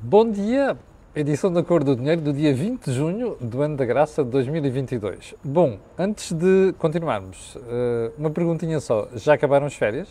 Bom 0.00 0.30
dia, 0.30 0.76
edição 1.12 1.52
da 1.52 1.60
Cor 1.60 1.82
do 1.82 1.96
Dinheiro 1.96 2.20
do 2.20 2.32
dia 2.32 2.54
20 2.54 2.84
de 2.84 2.92
junho 2.92 3.36
do 3.40 3.60
ano 3.60 3.76
da 3.76 3.84
graça 3.84 4.22
de 4.22 4.30
2022. 4.30 5.34
Bom, 5.42 5.76
antes 5.98 6.30
de 6.30 6.72
continuarmos, 6.78 7.58
eh, 7.68 8.12
uma 8.16 8.30
perguntinha 8.30 8.78
só. 8.78 9.08
Já 9.16 9.34
acabaram 9.34 9.66
as 9.66 9.74
férias? 9.74 10.08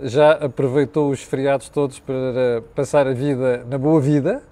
Já 0.00 0.32
aproveitou 0.32 1.08
os 1.08 1.22
feriados 1.22 1.68
todos 1.68 2.00
para 2.00 2.64
passar 2.74 3.06
a 3.06 3.12
vida 3.12 3.64
na 3.70 3.78
boa 3.78 4.00
vida? 4.00 4.42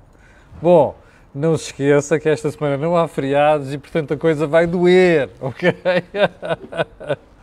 Bom, 0.62 0.94
não 1.34 1.58
se 1.58 1.64
esqueça 1.64 2.20
que 2.20 2.28
esta 2.28 2.48
semana 2.48 2.76
não 2.76 2.96
há 2.96 3.08
feriados 3.08 3.74
e, 3.74 3.78
portanto, 3.78 4.14
a 4.14 4.16
coisa 4.16 4.46
vai 4.46 4.68
doer, 4.68 5.30
ok? 5.42 5.74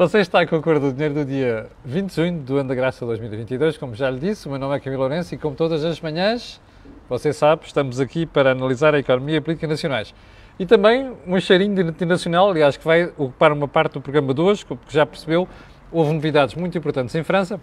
Você 0.00 0.20
está 0.20 0.46
com 0.46 0.56
a 0.56 0.62
cor 0.62 0.80
do 0.80 0.94
dinheiro 0.94 1.12
do 1.12 1.24
dia 1.26 1.68
20 1.84 2.08
de 2.08 2.16
junho 2.16 2.40
do 2.40 2.56
ano 2.56 2.70
da 2.70 2.74
graça 2.74 3.04
2022, 3.04 3.76
como 3.76 3.94
já 3.94 4.08
lhe 4.08 4.18
disse, 4.18 4.46
o 4.46 4.50
meu 4.50 4.58
nome 4.58 4.74
é 4.74 4.80
Camilo 4.80 5.02
Lourenço 5.02 5.34
e 5.34 5.36
como 5.36 5.54
todas 5.54 5.84
as 5.84 6.00
manhãs, 6.00 6.58
você 7.06 7.34
sabe, 7.34 7.66
estamos 7.66 8.00
aqui 8.00 8.24
para 8.24 8.52
analisar 8.52 8.94
a 8.94 8.98
economia 8.98 9.36
e 9.36 9.40
política 9.42 9.66
nacionais. 9.66 10.14
E 10.58 10.64
também 10.64 11.12
um 11.26 11.38
cheirinho 11.38 11.74
de 11.74 11.82
internacional, 11.82 12.48
aliás, 12.48 12.78
que 12.78 12.84
vai 12.86 13.12
ocupar 13.18 13.52
uma 13.52 13.68
parte 13.68 13.92
do 13.92 14.00
programa 14.00 14.32
de 14.32 14.40
hoje, 14.40 14.64
porque 14.64 14.86
já 14.88 15.04
percebeu, 15.04 15.46
houve 15.92 16.14
novidades 16.14 16.54
muito 16.54 16.78
importantes 16.78 17.14
em 17.14 17.22
França, 17.22 17.60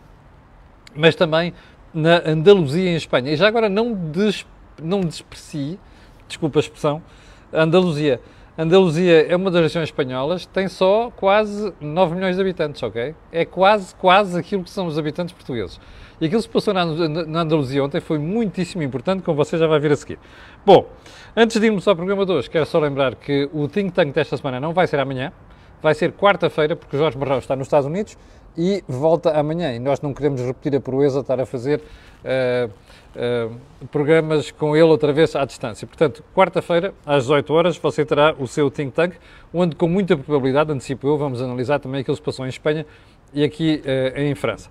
mas 0.95 1.15
também 1.15 1.55
na 1.91 2.21
Andaluzia, 2.23 2.91
em 2.91 2.95
Espanha. 2.95 3.31
E 3.31 3.35
já 3.35 3.47
agora 3.47 3.67
não, 3.67 3.95
des, 3.95 4.45
não 4.79 5.01
desprecie, 5.01 5.79
desculpa 6.27 6.59
a 6.59 6.61
expressão, 6.61 7.01
a 7.51 7.63
Andaluzia. 7.63 8.21
Andaluzia 8.57 9.27
é 9.31 9.35
uma 9.35 9.51
das 9.51 9.61
regiões 9.61 9.89
espanholas, 9.89 10.47
tem 10.47 10.67
só 10.67 11.11
quase 11.15 11.71
9 11.79 12.15
milhões 12.15 12.37
de 12.37 12.41
habitantes, 12.41 12.81
ok? 12.81 13.13
É 13.31 13.45
quase, 13.45 13.93
quase 13.93 14.39
aquilo 14.39 14.63
que 14.63 14.71
são 14.71 14.87
os 14.87 14.97
habitantes 14.97 15.31
portugueses. 15.31 15.79
E 16.19 16.25
aquilo 16.25 16.41
que 16.41 16.47
se 16.47 16.51
passou 16.51 16.73
na, 16.73 16.83
na 16.83 17.41
Andaluzia 17.41 17.83
ontem 17.83 18.01
foi 18.01 18.17
muitíssimo 18.17 18.81
importante, 18.81 19.21
como 19.21 19.37
você 19.37 19.59
já 19.59 19.67
vai 19.67 19.79
ver 19.79 19.91
a 19.91 19.95
seguir. 19.95 20.17
Bom, 20.65 20.89
antes 21.35 21.59
de 21.59 21.67
irmos 21.67 21.87
ao 21.87 21.95
programa 21.95 22.25
de 22.25 22.31
hoje, 22.31 22.49
quero 22.49 22.65
só 22.65 22.79
lembrar 22.79 23.13
que 23.13 23.47
o 23.53 23.67
Think 23.67 23.91
Tank 23.91 24.11
desta 24.11 24.35
semana 24.35 24.59
não 24.59 24.73
vai 24.73 24.87
ser 24.87 24.99
amanhã, 24.99 25.31
vai 25.79 25.93
ser 25.93 26.11
quarta-feira, 26.13 26.75
porque 26.75 26.95
o 26.95 26.99
Jorge 26.99 27.15
Barrão 27.15 27.37
está 27.37 27.55
nos 27.55 27.67
Estados 27.67 27.85
Unidos 27.85 28.17
e 28.57 28.83
volta 28.87 29.37
amanhã. 29.37 29.73
E 29.73 29.79
nós 29.79 30.01
não 30.01 30.13
queremos 30.13 30.41
repetir 30.41 30.75
a 30.75 30.81
proeza, 30.81 31.19
estar 31.19 31.39
a 31.39 31.45
fazer 31.45 31.79
uh, 32.23 32.69
uh, 33.15 33.87
programas 33.87 34.51
com 34.51 34.75
ele 34.75 34.85
outra 34.85 35.13
vez 35.13 35.35
à 35.35 35.45
distância. 35.45 35.85
Portanto, 35.85 36.23
quarta-feira, 36.35 36.93
às 37.05 37.23
18 37.23 37.53
horas, 37.53 37.77
você 37.77 38.05
terá 38.05 38.35
o 38.37 38.47
seu 38.47 38.71
think 38.71 38.91
tank, 38.91 39.15
onde 39.53 39.75
com 39.75 39.87
muita 39.87 40.17
probabilidade, 40.17 40.71
antecipo 40.71 41.07
eu, 41.07 41.17
vamos 41.17 41.41
analisar 41.41 41.79
também 41.79 42.01
aquilo 42.01 42.15
que 42.15 42.21
se 42.21 42.25
passou 42.25 42.45
em 42.45 42.49
Espanha 42.49 42.85
e 43.33 43.43
aqui 43.43 43.81
uh, 43.85 44.19
em 44.19 44.33
França. 44.33 44.69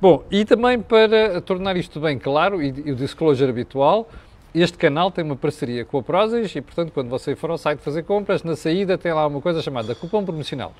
Bom, 0.00 0.22
e 0.30 0.44
também 0.44 0.80
para 0.80 1.40
tornar 1.40 1.76
isto 1.76 1.98
bem 1.98 2.18
claro 2.18 2.62
e, 2.62 2.68
e 2.84 2.92
o 2.92 2.94
disclosure 2.96 3.50
habitual, 3.50 4.08
este 4.54 4.78
canal 4.78 5.10
tem 5.10 5.24
uma 5.24 5.34
parceria 5.34 5.84
com 5.84 5.98
a 5.98 6.02
Prozis 6.02 6.54
e, 6.54 6.60
portanto, 6.60 6.92
quando 6.92 7.08
você 7.08 7.34
for 7.34 7.50
ao 7.50 7.58
site 7.58 7.80
fazer 7.80 8.04
compras, 8.04 8.44
na 8.44 8.54
saída 8.54 8.96
tem 8.96 9.12
lá 9.12 9.26
uma 9.26 9.40
coisa 9.40 9.60
chamada 9.60 9.94
cupom 9.96 10.24
promocional. 10.24 10.72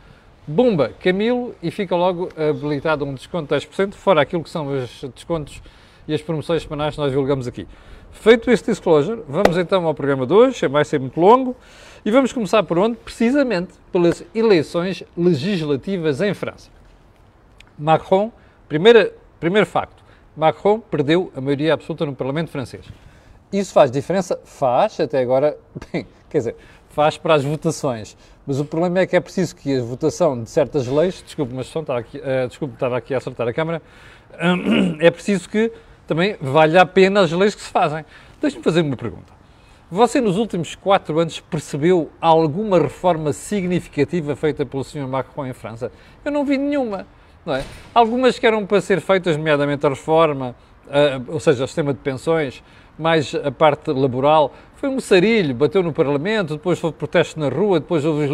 Bumba, 0.47 0.91
Camilo, 1.01 1.55
e 1.63 1.71
fica 1.71 1.97
logo 1.97 2.29
habilitado 2.37 3.05
um 3.05 3.15
desconto 3.15 3.55
de 3.55 3.67
10%, 3.67 3.95
fora 3.95 4.21
aquilo 4.21 4.43
que 4.43 4.51
são 4.51 4.67
os 4.67 5.05
descontos 5.15 5.63
e 6.07 6.13
as 6.13 6.21
promoções 6.21 6.63
semanais 6.63 6.95
que 6.95 7.01
nós 7.01 7.11
divulgamos 7.11 7.47
aqui. 7.47 7.67
Feito 8.13 8.51
este 8.51 8.71
disclosure, 8.71 9.23
vamos 9.27 9.57
então 9.57 9.87
ao 9.87 9.95
programa 9.95 10.27
de 10.27 10.35
hoje, 10.35 10.69
vai 10.69 10.85
ser 10.85 11.01
muito 11.01 11.19
longo, 11.19 11.57
e 12.05 12.11
vamos 12.11 12.33
começar 12.33 12.63
por 12.63 12.77
onde? 12.79 12.97
Precisamente 12.97 13.73
pelas 13.91 14.23
eleições 14.35 15.03
legislativas 15.17 16.21
em 16.21 16.35
França. 16.35 16.69
Macron, 17.79 18.31
primeira, 18.69 19.13
primeiro 19.41 19.67
facto, 19.67 20.05
Macron 20.37 20.79
perdeu 20.79 21.33
a 21.35 21.41
maioria 21.41 21.73
absoluta 21.73 22.05
no 22.05 22.15
Parlamento 22.15 22.51
francês. 22.51 22.85
Isso 23.51 23.73
faz 23.73 23.91
diferença? 23.91 24.39
Faz, 24.45 25.01
até 25.01 25.21
agora, 25.21 25.57
bem, 25.91 26.07
quer 26.29 26.39
dizer, 26.39 26.57
faz 26.95 27.19
para 27.19 27.35
as 27.35 27.45
votações. 27.45 28.17
Mas 28.47 28.61
o 28.61 28.65
problema 28.65 29.01
é 29.01 29.07
que 29.07 29.17
é 29.17 29.21
preciso 29.21 29.57
que 29.57 29.77
a 29.77 29.83
votação 29.83 30.43
de 30.43 30.49
certas 30.49 30.87
leis, 30.87 31.23
desculpe, 31.25 31.53
mas 31.53 31.67
estava 31.67 31.99
aqui, 31.99 32.19
uh, 32.19 32.49
desculpe, 32.49 32.75
estava 32.75 32.97
aqui 32.97 33.13
a 33.13 33.19
acertar 33.19 33.49
a 33.49 33.53
câmara, 33.53 33.83
uh, 34.33 34.97
é 35.05 35.11
preciso 35.11 35.49
que 35.49 35.73
também 36.07 36.37
valha 36.41 36.83
a 36.83 36.87
pena 36.87 37.21
as 37.21 37.33
leis 37.33 37.55
que 37.55 37.63
se 37.63 37.71
fazem. 37.71 38.05
Deixe-me 38.41 38.63
fazer 38.63 38.83
uma 38.83 38.97
pergunta. 38.97 39.33
Você 39.91 40.21
nos 40.21 40.39
últimos 40.39 40.75
quatro 40.75 41.19
anos 41.19 41.41
percebeu 41.41 42.11
alguma 42.21 42.79
reforma 42.79 43.33
significativa 43.33 44.35
feita 44.35 44.65
pelo 44.65 44.83
Sr. 44.83 45.07
Macron 45.07 45.47
em 45.47 45.53
França? 45.53 45.91
Eu 46.25 46.33
não 46.33 46.45
vi 46.45 46.57
nenhuma. 46.57 47.07
Não 47.45 47.55
é? 47.55 47.65
Algumas 47.95 48.39
que 48.39 48.47
eram 48.47 48.65
para 48.65 48.81
ser 48.81 49.01
feitas, 49.01 49.37
nomeadamente 49.37 49.85
a 49.85 49.91
reforma, 49.91 50.55
uh, 50.87 51.33
ou 51.33 51.41
seja, 51.41 51.65
o 51.65 51.67
sistema 51.67 51.93
de 51.93 52.01
pensões, 52.01 52.63
mais 52.99 53.35
a 53.35 53.51
parte 53.51 53.91
laboral, 53.91 54.53
foi 54.77 54.89
um 54.89 55.01
sarilho, 55.01 55.55
bateu 55.55 55.83
no 55.83 55.93
Parlamento, 55.93 56.55
depois 56.55 56.83
houve 56.83 56.97
protestos 56.97 57.37
na 57.37 57.49
rua, 57.49 57.81
depois 57.81 58.05
houve 58.05 58.27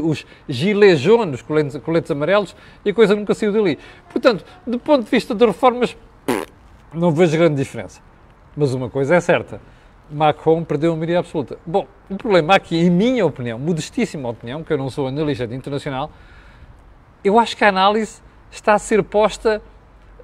os, 0.00 0.26
os 0.48 1.42
coletes, 1.42 1.76
coletes 1.82 2.10
amarelos, 2.10 2.56
e 2.84 2.90
a 2.90 2.94
coisa 2.94 3.14
nunca 3.14 3.34
saiu 3.34 3.52
dali. 3.52 3.78
Portanto, 4.10 4.44
do 4.66 4.78
ponto 4.78 5.04
de 5.04 5.10
vista 5.10 5.34
de 5.34 5.46
reformas, 5.46 5.96
não 6.92 7.10
vejo 7.12 7.36
grande 7.36 7.56
diferença. 7.56 8.00
Mas 8.56 8.74
uma 8.74 8.90
coisa 8.90 9.14
é 9.14 9.20
certa, 9.20 9.60
Macron 10.10 10.64
perdeu 10.64 10.92
a 10.92 10.96
maioria 10.96 11.18
absoluta. 11.18 11.58
Bom, 11.66 11.86
o 12.08 12.16
problema 12.16 12.54
aqui, 12.54 12.76
em 12.76 12.90
minha 12.90 13.24
opinião, 13.24 13.58
modestíssima 13.58 14.28
opinião, 14.28 14.62
que 14.62 14.72
eu 14.72 14.78
não 14.78 14.90
sou 14.90 15.06
analista 15.06 15.46
de 15.46 15.54
internacional, 15.54 16.10
eu 17.22 17.38
acho 17.38 17.56
que 17.56 17.64
a 17.64 17.68
análise 17.68 18.22
está 18.50 18.74
a 18.74 18.78
ser 18.78 19.02
posta 19.02 19.62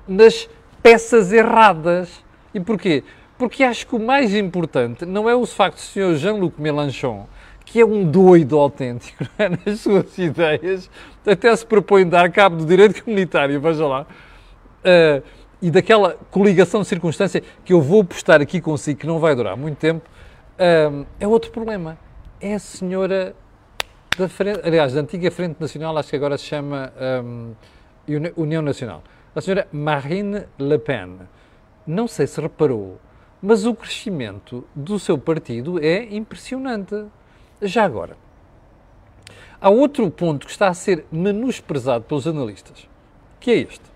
nas 0.07 0.49
peças 0.83 1.33
erradas. 1.33 2.23
E 2.53 2.61
porquê? 2.61 3.03
Porque 3.41 3.65
acho 3.65 3.87
que 3.87 3.97
o 3.97 3.99
mais 3.99 4.35
importante 4.35 5.07
não 5.07 5.27
é 5.27 5.35
o 5.35 5.47
facto 5.47 5.77
do 5.77 5.81
Sr. 5.81 6.15
Jean-Luc 6.17 6.61
Mélenchon, 6.61 7.27
que 7.65 7.81
é 7.81 7.87
um 7.87 8.05
doido 8.05 8.59
autêntico 8.59 9.25
é? 9.39 9.49
nas 9.49 9.81
suas 9.81 10.19
ideias, 10.19 10.91
até 11.27 11.57
se 11.57 11.65
propõe 11.65 12.07
dar 12.07 12.31
cabo 12.31 12.57
do 12.57 12.67
direito 12.67 13.03
comunitário, 13.03 13.59
veja 13.59 13.87
lá, 13.87 14.03
uh, 14.03 15.23
e 15.63 15.71
daquela 15.71 16.19
coligação 16.31 16.83
de 16.83 16.89
circunstância 16.89 17.43
que 17.65 17.73
eu 17.73 17.81
vou 17.81 18.05
postar 18.05 18.43
aqui 18.43 18.61
consigo, 18.61 19.01
que 19.01 19.07
não 19.07 19.19
vai 19.19 19.35
durar 19.35 19.57
muito 19.57 19.79
tempo, 19.79 20.07
uh, 20.59 21.07
é 21.19 21.27
outro 21.27 21.51
problema. 21.51 21.97
É 22.43 22.53
a 22.53 22.59
senhora 22.59 23.35
da 24.19 24.29
frente, 24.29 24.61
aliás, 24.63 24.93
da 24.93 25.01
antiga 25.01 25.31
Frente 25.31 25.57
Nacional, 25.59 25.97
acho 25.97 26.11
que 26.11 26.17
agora 26.17 26.37
se 26.37 26.45
chama 26.45 26.93
um, 27.25 27.55
União 28.37 28.61
Nacional, 28.61 29.03
a 29.35 29.41
senhora 29.41 29.67
Marine 29.73 30.43
Le 30.59 30.79
Pen. 30.79 31.21
Não 31.87 32.07
sei 32.07 32.27
se 32.27 32.39
reparou, 32.39 33.01
mas 33.43 33.65
o 33.65 33.75
crescimento 33.75 34.65
do 34.75 34.99
seu 34.99 35.17
partido 35.17 35.83
é 35.83 36.15
impressionante. 36.15 37.05
Já 37.63 37.85
agora, 37.85 38.17
há 39.61 39.71
outro 39.71 40.11
ponto 40.11 40.47
que 40.47 40.53
está 40.53 40.69
a 40.69 40.75
ser 40.75 41.05
menosprezado 41.11 42.05
pelos 42.05 42.27
analistas, 42.27 42.89
que 43.39 43.51
é 43.51 43.57
este. 43.59 43.91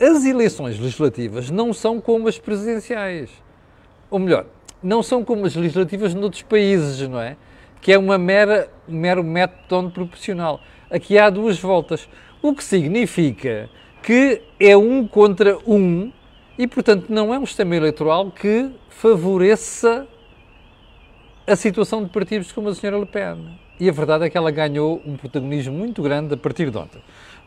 As 0.00 0.24
eleições 0.24 0.78
legislativas 0.78 1.50
não 1.50 1.72
são 1.72 2.00
como 2.00 2.28
as 2.28 2.38
presidenciais. 2.38 3.30
Ou 4.10 4.18
melhor, 4.18 4.46
não 4.82 5.02
são 5.02 5.24
como 5.24 5.46
as 5.46 5.54
legislativas 5.54 6.14
noutros 6.14 6.42
países, 6.42 7.08
não 7.08 7.20
é? 7.20 7.36
Que 7.80 7.92
é 7.92 7.98
uma 7.98 8.18
mera, 8.18 8.70
um 8.88 8.96
mero 8.96 9.24
método 9.24 9.90
proporcional. 9.90 10.60
Aqui 10.90 11.18
há 11.18 11.30
duas 11.30 11.58
voltas, 11.58 12.08
o 12.42 12.54
que 12.54 12.62
significa 12.62 13.70
que 14.02 14.42
é 14.60 14.76
um 14.76 15.08
contra 15.08 15.58
um 15.66 16.12
e, 16.58 16.66
portanto, 16.66 17.06
não 17.08 17.34
é 17.34 17.38
um 17.38 17.46
sistema 17.46 17.74
eleitoral 17.74 18.30
que 18.30 18.70
favoreça 18.88 20.06
a 21.46 21.56
situação 21.56 22.02
de 22.02 22.10
partidos 22.10 22.52
como 22.52 22.68
a 22.68 22.74
senhora 22.74 22.98
Le 22.98 23.06
Pen. 23.06 23.58
E 23.78 23.88
a 23.88 23.92
verdade 23.92 24.24
é 24.24 24.30
que 24.30 24.38
ela 24.38 24.50
ganhou 24.50 25.02
um 25.04 25.16
protagonismo 25.16 25.74
muito 25.76 26.00
grande 26.00 26.34
a 26.34 26.36
partir 26.36 26.70
de 26.70 26.78
ontem. 26.78 27.02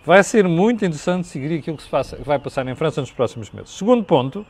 Vai 0.06 0.22
ser 0.23 0.47
muito 0.47 0.85
interessante 0.85 1.28
seguir 1.28 1.57
aquilo 1.57 1.78
que 1.78 1.84
se 1.84 1.90
passa, 1.90 2.17
vai 2.17 2.38
passar 2.38 2.67
em 2.67 2.75
França 2.75 3.01
nos 3.01 3.12
próximos 3.12 3.50
meses. 3.51 3.72
Segundo 3.72 4.03
ponto, 4.03 4.46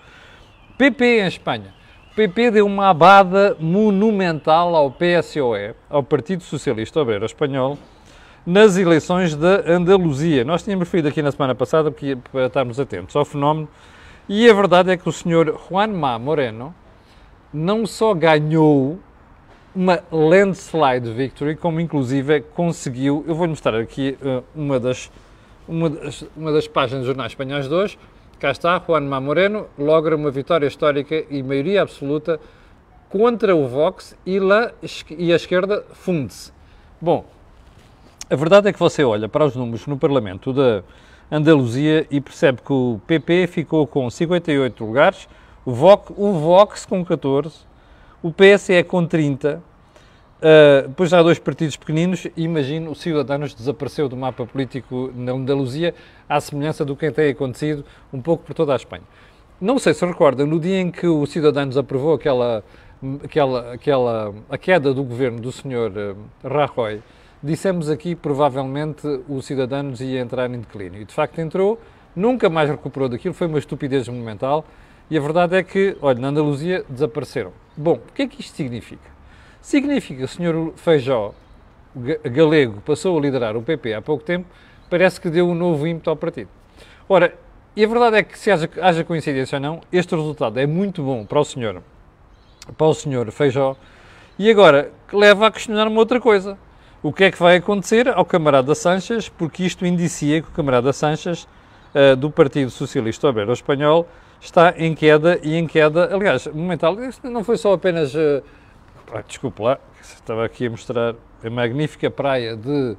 PP 0.78 1.22
em 1.22 1.28
Espanha. 1.28 1.74
O 2.12 2.16
PP 2.16 2.52
deu 2.52 2.66
uma 2.66 2.90
abada 2.90 3.56
monumental 3.60 4.76
ao 4.76 4.90
PSOE, 4.90 5.76
ao 5.88 6.02
Partido 6.02 6.42
Socialista 6.44 7.00
Obreiro 7.00 7.26
Espanhol, 7.26 7.78
nas 8.44 8.76
eleições 8.76 9.36
da 9.36 9.72
Andaluzia. 9.72 10.44
Nós 10.44 10.64
tínhamos 10.64 10.88
referido 10.88 11.10
aqui 11.10 11.22
na 11.22 11.32
semana 11.32 11.54
passada, 11.54 11.92
para 12.32 12.48
estarmos 12.48 12.80
atentos 12.80 13.16
ao 13.16 13.24
fenómeno 13.24 13.70
e 14.30 14.50
a 14.50 14.54
verdade 14.54 14.92
é 14.92 14.98
que 14.98 15.08
o 15.08 15.12
senhor 15.12 15.60
Juanma 15.70 16.20
Moreno 16.20 16.76
não 17.54 17.86
só 17.86 18.14
ganhou 18.14 19.00
uma 19.74 20.00
landslide 20.12 21.12
victory, 21.12 21.56
como 21.56 21.80
inclusive 21.80 22.42
conseguiu, 22.42 23.24
eu 23.28 23.36
vou 23.36 23.48
mostrar 23.48 23.80
aqui 23.80 24.18
uh, 24.22 24.44
uma, 24.56 24.80
das, 24.80 25.12
uma, 25.68 25.90
das, 25.90 26.26
uma 26.36 26.52
das 26.52 26.68
páginas 26.68 27.02
dos 27.02 27.08
jornais 27.08 27.32
espanhóis 27.32 27.68
de 27.68 27.74
hoje, 27.74 28.00
cá 28.40 28.52
está, 28.52 28.82
Juanma 28.86 29.22
Moreno 29.22 29.68
logra 29.78 30.16
uma 30.16 30.32
vitória 30.32 30.68
histórica 30.68 31.24
e 31.30 31.42
maioria 31.44 31.84
absoluta 31.84 32.40
contra 33.10 33.56
o 33.56 33.68
Vox 33.68 34.18
e, 34.26 34.40
la, 34.40 34.72
e 35.10 35.32
a 35.32 35.36
esquerda 35.36 35.86
funde-se. 35.94 36.52
Bom, 37.00 37.26
a 38.30 38.36
verdade 38.36 38.68
é 38.68 38.74
que 38.74 38.80
você 38.80 39.04
olha 39.04 39.30
para 39.30 39.46
os 39.46 39.56
números 39.56 39.88
no 39.88 39.98
Parlamento 39.98 40.52
da 40.52 40.84
Andaluzia 41.30 42.08
e 42.10 42.22
percebe 42.22 42.62
que 42.62 42.72
o 42.72 43.02
PP 43.06 43.48
ficou 43.48 43.86
com 43.86 44.10
58 44.10 44.84
lugares, 44.84 45.28
O 45.66 45.74
Vox, 45.74 46.14
o 46.16 46.32
Vox 46.32 46.86
com 46.86 47.04
14, 47.04 47.54
o 48.24 48.32
PSE 48.32 48.82
com 48.84 49.06
30, 49.06 49.62
uh, 49.62 50.88
depois 50.88 51.14
há 51.14 51.22
dois 51.22 51.38
partidos 51.38 51.76
pequeninos, 51.76 52.26
e 52.26 52.44
imagino 52.44 52.92
o 52.92 52.96
Ciudadanos 52.96 53.54
desapareceu 53.54 54.08
do 54.08 54.16
mapa 54.16 54.46
político 54.46 55.12
na 55.14 55.34
Andaluzia, 55.34 55.94
à 56.30 56.40
semelhança 56.40 56.86
do 56.86 56.96
que 56.96 57.12
tem 57.12 57.32
acontecido 57.32 57.84
um 58.14 58.22
pouco 58.22 58.46
por 58.46 58.54
toda 58.54 58.72
a 58.72 58.78
Espanha. 58.78 59.04
Não 59.60 59.78
sei 59.78 59.94
se 59.94 60.06
recordam, 60.06 60.48
no 60.48 60.60
dia 60.60 60.80
em 60.80 60.90
que 60.90 61.08
o 61.08 61.26
Ciudadanos 61.26 61.78
aprovou 61.78 62.14
aquela, 62.14 62.64
aquela, 63.22 63.74
aquela, 63.74 64.34
a 64.50 64.58
queda 64.58 64.94
do 64.94 65.04
governo 65.04 65.42
do 65.42 65.52
senhor 65.52 65.92
uh, 65.92 66.48
Rajoy, 66.48 67.02
dissemos 67.42 67.90
aqui 67.90 68.16
provavelmente 68.16 69.08
o 69.28 69.42
Ciudadanos 69.42 70.02
ia 70.02 70.20
entrar 70.20 70.50
em 70.50 70.60
declínio. 70.60 71.02
E 71.02 71.06
de 71.06 71.14
facto 71.14 71.40
entrou, 71.40 71.80
nunca 72.16 72.50
mais 72.50 72.70
recuperou 72.70 73.10
daquilo, 73.10 73.34
foi 73.34 73.48
uma 73.48 73.60
estupidez 73.60 74.08
monumental. 74.08 74.66
E 75.10 75.18
a 75.18 75.22
verdade 75.22 75.56
é 75.56 75.64
que, 75.64 75.96
olha, 76.02 76.20
na 76.20 76.28
Andaluzia 76.30 76.84
desapareceram. 76.90 77.54
Bom, 77.76 77.94
o 77.94 78.14
que 78.14 78.24
é 78.24 78.28
que 78.28 78.42
isto 78.42 78.56
significa? 78.56 79.10
Significa 79.62 80.20
que 80.20 80.24
o 80.26 80.28
senhor 80.28 80.74
Feijó, 80.76 81.34
galego, 82.24 82.82
passou 82.82 83.18
a 83.18 83.22
liderar 83.22 83.56
o 83.56 83.62
PP 83.62 83.94
há 83.94 84.02
pouco 84.02 84.24
tempo, 84.24 84.46
parece 84.90 85.20
que 85.22 85.30
deu 85.30 85.48
um 85.48 85.56
novo 85.56 85.88
ímpeto 85.88 86.10
ao 86.10 86.16
partido. 86.16 86.50
Ora, 87.08 87.34
e 87.76 87.86
a 87.86 87.88
verdade 87.88 88.18
é 88.18 88.24
que, 88.24 88.38
se 88.38 88.52
haja, 88.52 88.70
haja 88.82 89.04
coincidência 89.04 89.58
ou 89.58 89.62
não, 89.62 89.82
este 89.92 90.16
resultado 90.16 90.60
é 90.60 90.66
muito 90.66 91.04
bom 91.04 91.26
para 91.26 91.40
o 91.40 91.46
senhor, 91.46 91.82
para 92.78 92.88
o 92.88 92.94
senhor 92.94 93.32
Feijó, 93.32 93.78
e 94.38 94.50
agora 94.50 94.92
leva 95.14 95.48
a 95.48 95.52
questionar 95.52 95.88
uma 95.88 96.00
outra 96.00 96.20
coisa. 96.20 96.58
O 97.08 97.14
que 97.14 97.24
é 97.24 97.32
que 97.32 97.40
vai 97.40 97.56
acontecer 97.56 98.10
ao 98.10 98.26
camarada 98.26 98.76
Sanches, 98.76 99.30
porque 99.30 99.64
isto 99.64 99.86
indicia 99.86 100.42
que 100.42 100.50
o 100.50 100.52
camarada 100.52 100.92
Sanches, 100.92 101.48
uh, 101.96 102.18
do 102.18 102.30
Partido 102.30 102.70
Socialista 102.70 103.30
Obrero 103.30 103.54
Espanhol, 103.54 104.06
está 104.42 104.74
em 104.78 104.94
queda 104.94 105.40
e 105.42 105.56
em 105.56 105.66
queda, 105.66 106.14
aliás, 106.14 106.48
momental, 106.48 107.02
isto 107.06 107.30
não 107.30 107.46
foi 107.46 107.56
só 107.56 107.72
apenas, 107.72 108.14
uh, 108.14 108.44
desculpe 109.26 109.62
lá, 109.62 109.80
estava 110.02 110.44
aqui 110.44 110.68
a 110.68 110.70
mostrar 110.70 111.16
a 111.42 111.50
magnífica 111.50 112.12
praia 112.12 112.58
de, 112.58 112.98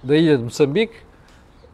da 0.00 0.16
ilha 0.16 0.38
de 0.38 0.44
Moçambique, 0.44 0.98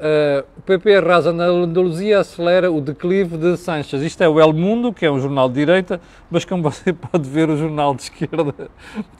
uh, 0.00 0.46
o 0.56 0.62
PP 0.62 0.96
arrasa 0.96 1.31
na 1.31 1.44
Andaluzia 1.44 2.20
acelera 2.20 2.73
o 2.73 2.81
declive 2.81 3.37
de 3.37 3.55
Sanches. 3.58 4.00
Isto 4.00 4.23
é 4.23 4.28
o 4.31 4.40
El 4.40 4.55
Mundo, 4.55 4.94
que 4.94 5.05
é 5.05 5.11
um 5.11 5.20
jornal 5.20 5.46
de 5.46 5.56
direita, 5.56 6.00
mas 6.31 6.43
como 6.43 6.62
você 6.62 6.90
pode 7.12 7.28
ver 7.28 7.50
o 7.50 7.56
jornal 7.58 7.94
de 7.94 8.05
esquerda, 8.05 8.70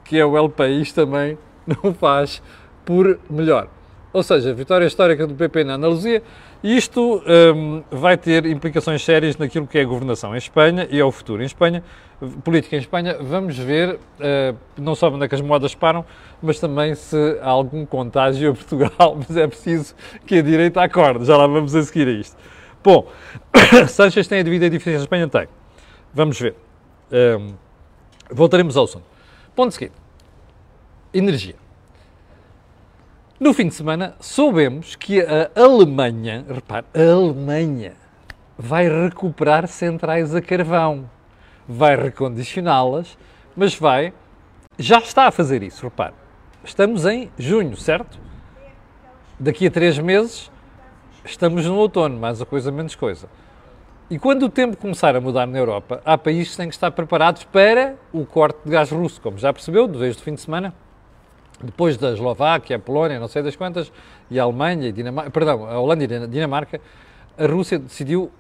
que 0.03 0.19
é 0.19 0.25
o 0.25 0.39
El 0.39 0.49
País 0.49 0.91
também, 0.91 1.37
não 1.83 1.93
faz 1.93 2.43
por 2.85 3.19
melhor. 3.29 3.69
Ou 4.13 4.23
seja, 4.23 4.55
vitória 4.55 4.87
histórica 4.87 5.27
do 5.27 5.35
PP 5.35 5.65
na 5.65 5.75
Andaluzia, 5.75 6.23
isto 6.65 7.23
um, 7.55 7.83
vai 7.91 8.17
ter 8.17 8.47
implicações 8.47 9.05
sérias 9.05 9.37
naquilo 9.37 9.67
que 9.67 9.77
é 9.77 9.83
a 9.83 9.85
governação 9.85 10.35
em 10.35 10.39
Espanha 10.39 10.89
e 10.91 10.99
ao 10.99 11.13
futuro 11.13 11.43
em 11.43 11.45
Espanha, 11.45 11.85
política 12.43 12.77
em 12.77 12.79
Espanha. 12.79 13.19
Vamos 13.21 13.59
ver 13.59 13.97
uh, 13.97 14.57
não 14.79 14.95
só 14.95 15.11
onde 15.11 15.27
é 15.27 15.29
que 15.29 15.35
as 15.35 15.43
moedas 15.43 15.75
param, 15.75 16.03
mas 16.41 16.59
também 16.59 16.95
se 16.95 17.39
há 17.43 17.51
algum 17.51 17.85
contágio 17.85 18.53
a 18.53 18.55
Portugal, 18.55 19.19
mas 19.29 19.37
é 19.37 19.47
preciso 19.47 19.95
que 20.25 20.37
a 20.39 20.43
direita 20.43 20.83
acorde. 20.83 21.27
Já 21.27 21.37
lá 21.37 21.47
vamos 21.47 21.75
a 21.75 21.83
seguir 21.83 22.09
a 22.09 22.13
isto. 22.13 22.39
Bom, 22.83 23.07
Sanchez 23.87 24.27
tem 24.27 24.41
a 24.41 24.43
devida 24.43 24.71
diferença 24.71 25.01
em 25.01 25.05
Espanha? 25.05 25.29
Tem. 25.29 25.47
Vamos 26.15 26.41
ver. 26.41 26.55
Um, 27.13 27.53
voltaremos 28.31 28.79
ao 28.79 28.85
assunto. 28.85 29.05
Ponto 29.55 29.73
seguinte 29.73 30.06
energia. 31.17 31.55
No 33.39 33.53
fim 33.53 33.69
de 33.69 33.75
semana, 33.75 34.15
soubemos 34.19 34.97
que 34.97 35.21
a 35.21 35.51
Alemanha, 35.55 36.45
repare, 36.49 36.87
a 36.95 37.13
Alemanha 37.13 37.93
vai 38.57 38.89
recuperar 38.89 39.69
centrais 39.69 40.35
a 40.35 40.41
carvão, 40.41 41.11
vai 41.69 41.97
recondicioná-las, 41.97 43.19
mas 43.55 43.75
vai, 43.75 44.15
já 44.79 44.99
está 44.99 45.27
a 45.27 45.31
fazer 45.31 45.63
isso, 45.63 45.85
repare. 45.85 46.15
Estamos 46.65 47.05
em 47.05 47.31
junho, 47.39 47.77
certo? 47.77 48.19
Daqui 49.39 49.67
a 49.67 49.71
três 49.71 49.99
meses, 49.99 50.51
estamos 51.23 51.67
no 51.67 51.77
outono, 51.77 52.19
mais 52.19 52.41
a 52.41 52.47
coisa 52.47 52.73
menos 52.73 52.95
coisa. 52.95 53.29
E 54.09 54.19
quando 54.19 54.45
o 54.45 54.49
tempo 54.49 54.79
começar 54.79 55.15
a 55.15 55.21
mudar 55.21 55.47
na 55.47 55.59
Europa, 55.59 56.01
há 56.07 56.17
países 56.17 56.53
que 56.53 56.57
têm 56.57 56.69
que 56.69 56.75
estar 56.75 56.91
preparados 56.91 57.45
para 57.45 57.97
o 58.15 58.25
corte 58.25 58.61
de 58.65 58.71
gás 58.71 58.91
russo, 58.91 59.21
como 59.21 59.37
já 59.37 59.53
percebeu, 59.53 59.87
desde 59.87 60.23
o 60.23 60.25
fim 60.25 60.35
de 60.35 60.41
semana 60.41 60.73
depois 61.63 61.97
da 61.97 62.13
Eslováquia, 62.13 62.77
a 62.77 62.79
Polónia, 62.79 63.19
não 63.19 63.29
sei 63.29 63.43
das 63.43 63.57
quantas, 63.57 63.93
e 64.31 64.39
a 64.39 64.43
Alemanha, 64.43 64.89
e 64.89 64.93
Dinamarca, 64.93 65.31
perdão, 65.31 65.67
a 65.67 65.79
Holanda 65.79 66.05
e 66.05 66.17
a 66.17 66.27
Dinamarca, 66.27 66.81
a 67.39 67.47
Rússia 67.47 67.79
decidiu 67.79 68.31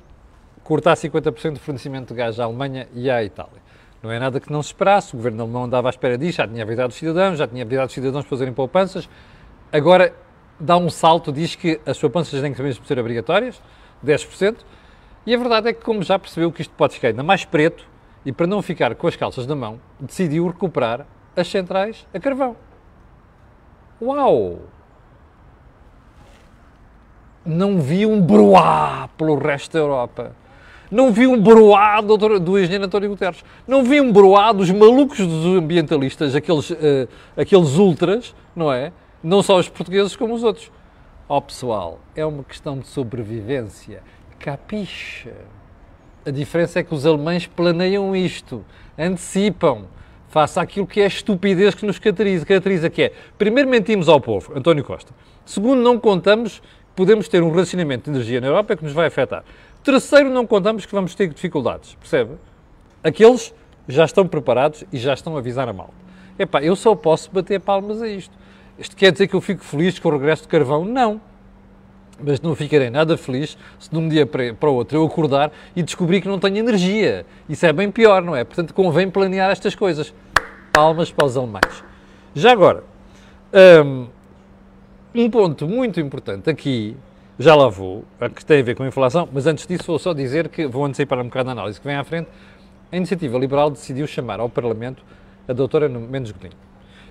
cortar 0.63 0.95
50% 0.95 1.55
do 1.55 1.61
fornecimento 1.61 2.09
de 2.09 2.15
gás 2.15 2.41
à 2.41 2.45
Alemanha 2.45 2.89
e 2.95 3.11
à 3.11 3.23
Itália. 3.23 3.65
Não 4.03 4.11
é 4.11 4.19
nada 4.19 4.39
que 4.41 4.53
não 4.53 4.63
se 4.63 4.69
esperasse, 4.69 5.15
o 5.15 5.17
governo 5.17 5.43
alemão 5.43 5.65
andava 5.65 5.89
à 5.89 5.91
espera 5.91 6.19
disso, 6.19 6.39
já 6.39 6.47
tinha 6.47 6.63
avisado 6.63 6.89
os 6.89 6.97
cidadãos, 6.97 7.39
já 7.39 7.47
tinha 7.47 7.63
avisado 7.63 7.87
os 7.87 7.93
cidadãos 7.93 8.25
para 8.25 8.31
fazerem 8.31 8.53
poupanças. 8.53 9.09
Agora 9.73 10.15
dá 10.61 10.77
um 10.77 10.91
salto, 10.91 11.33
diz 11.33 11.55
que 11.55 11.81
as 11.87 11.99
poupanças 11.99 12.41
têm 12.41 12.53
que 12.53 12.63
mesmo 12.63 12.85
ser 12.85 12.99
obrigatórias, 12.99 13.61
10%, 14.05 14.57
e 15.25 15.35
a 15.35 15.39
verdade 15.39 15.69
é 15.69 15.73
que, 15.73 15.83
como 15.83 16.03
já 16.03 16.19
percebeu 16.19 16.53
que 16.53 16.63
isto 16.63 16.75
pode 16.75 16.95
ficar 16.95 17.09
ainda 17.09 17.23
mais 17.23 17.45
preto, 17.45 17.85
e 18.25 18.33
para 18.33 18.47
não 18.47 18.61
ficar 18.61 18.95
com 18.97 19.07
as 19.07 19.15
calças 19.15 19.47
na 19.47 19.55
mão, 19.55 19.81
decidiu 20.01 20.47
recuperar 20.49 21.07
as 21.37 21.49
centrais 21.49 22.07
a 22.13 22.19
carvão. 22.19 22.57
Uau! 24.01 24.59
Não 27.45 27.81
vi 27.81 28.05
um 28.05 28.21
broá 28.21 29.09
pelo 29.17 29.39
resto 29.39 29.73
da 29.73 29.79
Europa. 29.79 30.33
Não 30.91 31.13
vi 31.13 31.27
um 31.27 31.41
broá 31.41 32.01
do, 32.01 32.17
do 32.39 32.59
engenheiro 32.59 32.85
António 32.85 33.09
Guterres. 33.09 33.45
Não 33.67 33.83
vi 33.83 34.01
um 34.01 34.13
broá 34.13 34.53
dos 34.53 34.71
malucos 34.71 35.19
dos 35.19 35.47
ambientalistas, 35.57 36.35
aqueles, 36.35 36.71
uh, 36.71 37.09
aqueles 37.37 37.77
ultras, 37.77 38.35
não 38.55 38.73
é? 38.73 38.93
Não 39.23 39.43
só 39.43 39.59
os 39.59 39.69
portugueses 39.69 40.15
como 40.15 40.35
os 40.35 40.45
outros. 40.45 40.71
Ó 41.29 41.39
oh, 41.39 41.43
pessoal, 41.43 41.99
é 42.15 42.25
uma 42.25 42.45
questão 42.45 42.79
de 42.79 42.87
sobrevivência. 42.87 44.03
Capixa. 44.39 45.33
A 46.25 46.31
diferença 46.31 46.81
é 46.81 46.83
que 46.83 46.95
os 46.95 47.07
alemães 47.07 47.47
planeiam 47.47 48.15
isto, 48.15 48.65
antecipam 48.99 49.87
face 50.37 50.61
àquilo 50.61 50.87
que 50.87 51.01
é 51.01 51.05
a 51.05 51.07
estupidez 51.07 51.75
que 51.75 51.87
nos 51.87 51.99
caracteriza, 51.99 52.45
caracteriza, 52.45 52.91
que 52.91 53.05
é, 53.05 53.13
primeiro 53.39 53.71
mentimos 53.71 54.07
ao 54.07 54.21
povo, 54.21 54.53
António 54.55 54.85
Costa. 54.85 55.11
Segundo, 55.47 55.81
não 55.81 55.99
contamos 55.99 56.59
que 56.59 56.67
podemos 56.95 57.27
ter 57.27 57.43
um 57.43 57.51
racionamento 57.51 58.11
de 58.11 58.15
energia 58.15 58.39
na 58.39 58.49
Europa 58.49 58.77
que 58.77 58.85
nos 58.85 58.93
vai 58.93 59.07
afetar. 59.07 59.43
Terceiro, 59.83 60.29
não 60.29 60.47
contamos 60.47 60.85
que 60.85 60.93
vamos 60.93 61.15
ter 61.15 61.29
dificuldades, 61.29 61.95
percebe? 61.95 62.33
Aqueles 63.03 63.55
já 63.89 64.05
estão 64.05 64.29
preparados 64.29 64.85
e 64.93 64.99
já 64.99 65.15
estão 65.15 65.37
a 65.37 65.39
avisar 65.39 65.71
a 65.71 65.73
mal. 65.73 65.89
Epá, 66.39 66.63
eu 66.63 66.77
só 66.77 66.95
posso 66.95 67.31
bater 67.31 67.59
palmas 67.59 68.03
a 68.03 68.09
isto. 68.09 68.37
Isto 68.79 68.95
quer 68.95 69.13
dizer 69.13 69.29
que 69.29 69.35
eu 69.35 69.41
fico 69.41 69.65
feliz 69.65 69.99
com 69.99 70.11
o 70.11 70.13
regresso 70.13 70.43
de 70.43 70.49
carvão? 70.49 70.85
Não 70.85 71.19
mas 72.23 72.41
não 72.41 72.55
ficarei 72.55 72.89
nada 72.91 73.17
feliz 73.17 73.59
se 73.79 73.91
de 73.91 73.97
um 73.97 74.09
dia 74.09 74.27
para 74.27 74.71
o 74.71 74.75
outro 74.75 74.97
eu 74.97 75.05
acordar 75.05 75.53
e 75.75 75.83
descobrir 75.83 76.21
que 76.21 76.29
não 76.29 76.39
tenho 76.39 76.57
energia. 76.57 77.27
Isso 77.49 77.67
é 77.67 77.73
bem 77.73 77.91
pior, 77.91 78.23
não 78.23 78.35
é? 78.35 78.43
Portanto, 78.43 78.73
convém 78.73 79.11
planear 79.11 79.51
estas 79.51 79.75
coisas. 79.75 80.15
Palmas 80.77 81.11
para 81.11 81.25
os 81.25 81.39
alemães. 81.39 81.83
Já 82.35 82.53
agora, 82.53 82.85
hum, 83.83 84.09
um 85.15 85.31
ponto 85.31 85.67
muito 85.67 85.99
importante 85.99 86.51
aqui, 86.51 86.95
já 87.39 87.55
lá 87.55 87.67
vou, 87.67 88.05
que 88.35 88.45
tem 88.45 88.61
a 88.61 88.63
ver 88.63 88.77
com 88.77 88.83
a 88.83 88.87
inflação, 88.87 89.27
mas 89.33 89.47
antes 89.47 89.67
disso 89.67 89.85
vou 89.87 89.99
só 89.99 90.13
dizer 90.13 90.51
que, 90.51 90.67
vou 90.67 90.85
antecipar 90.85 91.19
um 91.19 91.25
bocado 91.25 91.49
a 91.49 91.53
análise 91.53 91.81
que 91.81 91.87
vem 91.87 91.97
à 91.97 92.05
frente, 92.05 92.29
a 92.93 92.97
Iniciativa 92.99 93.39
Liberal 93.39 93.71
decidiu 93.71 94.07
chamar 94.07 94.39
ao 94.39 94.51
Parlamento 94.51 95.03
a 95.49 95.55
doutora 95.55 95.89
Mendes 95.89 96.31
Godinho. 96.31 96.53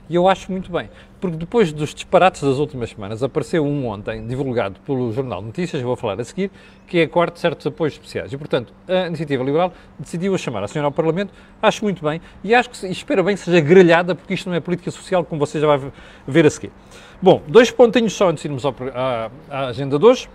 E 0.08 0.16
eu 0.16 0.28
acho 0.28 0.52
muito 0.52 0.72
bem, 0.72 0.88
porque 1.20 1.36
depois 1.36 1.74
dos 1.74 1.94
disparates 1.94 2.44
das 2.44 2.60
últimas 2.60 2.92
semanas, 2.92 3.24
apareceu 3.24 3.66
um 3.66 3.88
ontem, 3.88 4.26
divulgado 4.28 4.80
pelo 4.86 5.12
Jornal 5.12 5.40
de 5.40 5.48
Notícias, 5.48 5.82
vou 5.82 5.96
falar 5.96 6.20
a 6.20 6.24
seguir, 6.24 6.52
que 6.86 7.00
é 7.00 7.04
a 7.04 7.10
corte 7.10 7.36
de 7.36 7.40
certos 7.40 7.66
apoios 7.66 7.94
especiais. 7.94 8.32
E, 8.32 8.38
portanto, 8.38 8.72
a 8.88 9.08
Iniciativa 9.08 9.44
Liberal 9.44 9.74
decidiu 9.98 10.38
chamar 10.38 10.64
a 10.64 10.68
senhora 10.68 10.88
ao 10.88 10.92
Parlamento, 10.92 11.34
acho 11.60 11.84
muito 11.84 12.04
bem, 12.04 12.22
e 12.44 12.54
acho 12.54 12.70
que, 12.70 12.88
espero 12.88 13.24
bem 13.24 13.36
que 13.36 13.42
seja 13.42 13.60
grelhada, 13.60 14.14
porque 14.14 14.36
isto 14.36 14.48
não 14.48 14.56
é 14.56 14.60
política 14.60 14.92
social, 14.92 15.26
como 15.26 15.40
você 15.40 15.60
já 15.60 15.66
vai 15.66 15.92
ver 16.28 16.46
a 16.46 16.50
seguir. 16.52 16.72
Bom, 17.20 17.42
dois 17.48 17.72
pontinhos 17.72 18.14
só 18.14 18.30
antes 18.30 18.44
de 18.44 18.48
irmos 18.48 18.64
ao, 18.64 18.76
à, 18.94 19.32
à 19.50 19.68
agenda 19.68 19.98
de 19.98 20.06
hoje. 20.06 20.30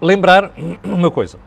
Lembrar 0.00 0.52
uma 0.84 1.10
coisa. 1.10 1.38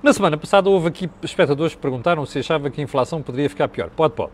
Na 0.00 0.12
semana 0.12 0.36
passada 0.36 0.70
houve 0.70 0.88
aqui 0.88 1.10
espectadores 1.22 1.74
que 1.74 1.80
perguntaram 1.80 2.24
se 2.26 2.38
achava 2.38 2.70
que 2.70 2.80
a 2.80 2.84
inflação 2.84 3.20
poderia 3.20 3.48
ficar 3.48 3.68
pior. 3.68 3.90
Pode, 3.90 4.14
pode 4.14 4.32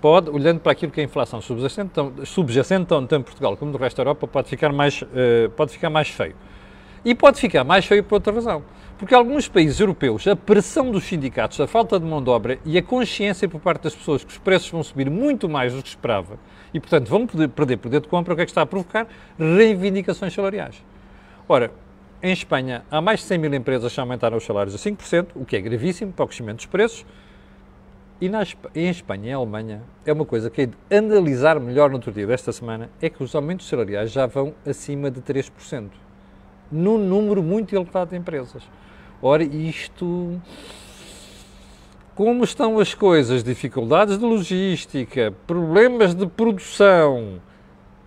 pode, 0.00 0.30
olhando 0.30 0.60
para 0.60 0.72
aquilo 0.72 0.90
que 0.90 1.00
é 1.00 1.04
a 1.04 1.06
inflação 1.06 1.40
subjacente, 1.40 1.92
subjacente 2.24 2.86
tanto 2.86 3.14
em 3.14 3.22
Portugal 3.22 3.56
como 3.56 3.72
no 3.72 3.78
resto 3.78 3.96
da 3.96 4.02
Europa, 4.02 4.26
pode 4.26 4.48
ficar, 4.48 4.72
mais, 4.72 5.02
uh, 5.02 5.50
pode 5.56 5.72
ficar 5.72 5.90
mais 5.90 6.08
feio. 6.08 6.34
E 7.04 7.14
pode 7.14 7.40
ficar 7.40 7.64
mais 7.64 7.86
feio 7.86 8.04
por 8.04 8.16
outra 8.16 8.32
razão. 8.32 8.62
Porque 8.98 9.14
alguns 9.14 9.48
países 9.48 9.80
europeus, 9.80 10.26
a 10.26 10.36
pressão 10.36 10.90
dos 10.90 11.04
sindicatos, 11.04 11.58
a 11.58 11.66
falta 11.66 11.98
de 11.98 12.04
mão 12.04 12.22
de 12.22 12.28
obra 12.28 12.58
e 12.66 12.76
a 12.76 12.82
consciência 12.82 13.48
por 13.48 13.58
parte 13.58 13.84
das 13.84 13.94
pessoas 13.94 14.22
que 14.22 14.30
os 14.30 14.36
preços 14.36 14.70
vão 14.70 14.82
subir 14.82 15.08
muito 15.08 15.48
mais 15.48 15.72
do 15.72 15.82
que 15.82 15.88
esperava 15.88 16.38
e, 16.74 16.78
portanto, 16.78 17.08
vão 17.08 17.26
perder 17.26 17.78
poder 17.78 18.00
de 18.00 18.08
compra, 18.08 18.34
o 18.34 18.36
que 18.36 18.42
é 18.42 18.44
que 18.44 18.50
está 18.50 18.60
a 18.60 18.66
provocar? 18.66 19.06
Reivindicações 19.38 20.34
salariais. 20.34 20.84
Ora, 21.48 21.72
em 22.22 22.32
Espanha 22.32 22.84
há 22.90 23.00
mais 23.00 23.20
de 23.20 23.26
100 23.26 23.38
mil 23.38 23.54
empresas 23.54 23.94
que 23.94 23.98
aumentaram 23.98 24.36
os 24.36 24.44
salários 24.44 24.74
a 24.74 24.78
5%, 24.78 25.28
o 25.34 25.46
que 25.46 25.56
é 25.56 25.60
gravíssimo 25.62 26.12
para 26.12 26.26
o 26.26 26.28
crescimento 26.28 26.56
dos 26.56 26.66
preços. 26.66 27.06
E 28.20 28.28
na, 28.28 28.42
em 28.74 28.90
Espanha 28.90 29.26
e 29.26 29.30
em 29.30 29.32
Alemanha, 29.32 29.82
é 30.04 30.12
uma 30.12 30.26
coisa 30.26 30.50
que 30.50 30.60
é 30.60 30.66
de 30.66 30.76
analisar 30.94 31.58
melhor 31.58 31.88
no 31.88 31.96
outro 31.96 32.12
dia 32.12 32.26
desta 32.26 32.52
semana, 32.52 32.90
é 33.00 33.08
que 33.08 33.22
os 33.22 33.34
aumentos 33.34 33.66
salariais 33.66 34.12
já 34.12 34.26
vão 34.26 34.54
acima 34.66 35.10
de 35.10 35.22
3%, 35.22 35.88
num 36.70 36.98
número 36.98 37.42
muito 37.42 37.74
elevado 37.74 38.10
de 38.10 38.16
empresas. 38.16 38.62
Ora, 39.22 39.42
isto... 39.42 40.38
Como 42.14 42.44
estão 42.44 42.78
as 42.78 42.92
coisas? 42.92 43.42
Dificuldades 43.42 44.18
de 44.18 44.24
logística, 44.26 45.32
problemas 45.46 46.14
de 46.14 46.26
produção, 46.26 47.40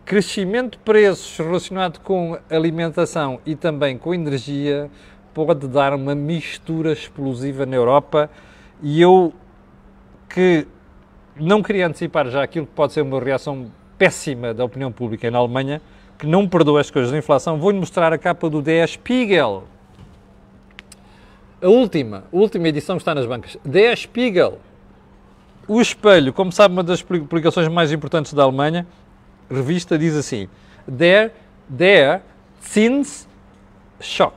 crescimento 0.05 0.74
de 0.74 0.77
preços 0.79 1.36
relacionado 1.43 2.00
com 2.01 2.38
alimentação 2.48 3.39
e 3.43 3.55
também 3.55 3.98
com 3.98 4.13
energia, 4.13 4.91
pode 5.34 5.67
dar 5.67 5.96
uma 5.96 6.13
mistura 6.13 6.91
explosiva 6.91 7.65
na 7.65 7.75
Europa 7.75 8.29
e 8.84 9.01
eu 9.01 9.34
que 10.33 10.65
não 11.35 11.61
queria 11.61 11.87
antecipar 11.87 12.27
já 12.27 12.43
aquilo 12.43 12.65
que 12.65 12.73
pode 12.73 12.91
ser 12.91 13.01
uma 13.01 13.19
reação 13.19 13.71
péssima 13.97 14.53
da 14.53 14.65
opinião 14.65 14.91
pública 14.91 15.29
na 15.29 15.37
Alemanha, 15.37 15.79
que 16.17 16.25
não 16.25 16.47
perdoa 16.47 16.81
as 16.81 16.89
coisas 16.89 17.11
da 17.11 17.17
inflação, 17.17 17.59
vou-lhe 17.59 17.79
mostrar 17.79 18.11
a 18.11 18.17
capa 18.17 18.49
do 18.49 18.61
Der 18.61 18.87
Spiegel. 18.87 19.65
A 21.61 21.67
última, 21.67 22.23
a 22.33 22.35
última 22.35 22.67
edição 22.67 22.97
está 22.97 23.13
nas 23.13 23.25
bancas. 23.25 23.57
Der 23.63 23.95
Spiegel. 23.95 24.59
O 25.67 25.79
espelho, 25.79 26.33
como 26.33 26.51
sabe, 26.51 26.73
uma 26.73 26.83
das 26.83 27.01
publicações 27.01 27.67
mais 27.69 27.91
importantes 27.91 28.33
da 28.33 28.43
Alemanha, 28.43 28.85
revista 29.49 29.97
diz 29.97 30.15
assim: 30.15 30.49
Der, 30.87 31.33
der 31.69 32.21
Zins 32.61 33.27
Schock. 34.01 34.35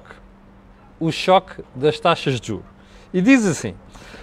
O 1.00 1.10
choque 1.10 1.64
das 1.74 1.98
taxas 1.98 2.38
de 2.38 2.48
juros. 2.48 2.66
E 3.12 3.20
diz 3.20 3.44
assim: 3.46 3.74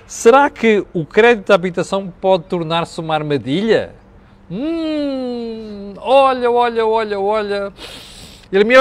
Será 0.06 0.50
que 0.50 0.86
o 0.94 1.06
crédito 1.06 1.48
de 1.48 1.54
habitação 1.54 2.12
pode 2.22 2.44
tornar-se 2.44 3.00
uma 3.00 3.14
armadilha? 3.14 3.94
Hum, 4.52 5.94
olha, 5.98 6.52
olha, 6.52 6.86
olha, 6.86 7.20
olha. 7.20 7.74
Me 8.52 8.76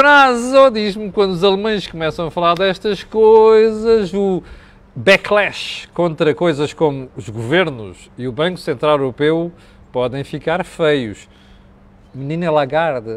diz-me 0.71 1.11
quando 1.11 1.31
os 1.31 1.43
alemães 1.43 1.87
começam 1.87 2.27
a 2.27 2.31
falar 2.31 2.55
destas 2.55 3.03
coisas, 3.03 4.13
o 4.13 4.43
backlash 4.95 5.89
contra 5.95 6.35
coisas 6.35 6.75
como 6.75 7.09
os 7.17 7.29
governos 7.31 8.11
e 8.19 8.29
o 8.29 8.33
Banco 8.33 8.59
Central 8.59 8.99
Europeu 8.99 9.51
podem 9.91 10.25
ficar 10.25 10.63
feios. 10.65 11.27
Menina 12.13 12.51
Lagarde, 12.51 13.11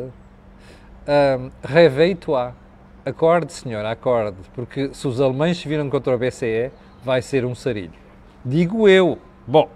um, 1.07 1.49
réveille-toi. 1.61 2.53
Acorde, 3.05 3.51
senhora, 3.51 3.91
acorde. 3.91 4.37
Porque 4.53 4.89
se 4.93 5.07
os 5.07 5.19
alemães 5.19 5.57
se 5.57 5.67
viram 5.67 5.89
contra 5.89 6.15
o 6.15 6.17
BCE, 6.17 6.71
vai 7.05 7.21
ser 7.21 7.45
um 7.45 7.53
sarilho. 7.53 7.93
Digo 8.43 8.89
eu. 8.89 9.19
Bom, 9.47 9.69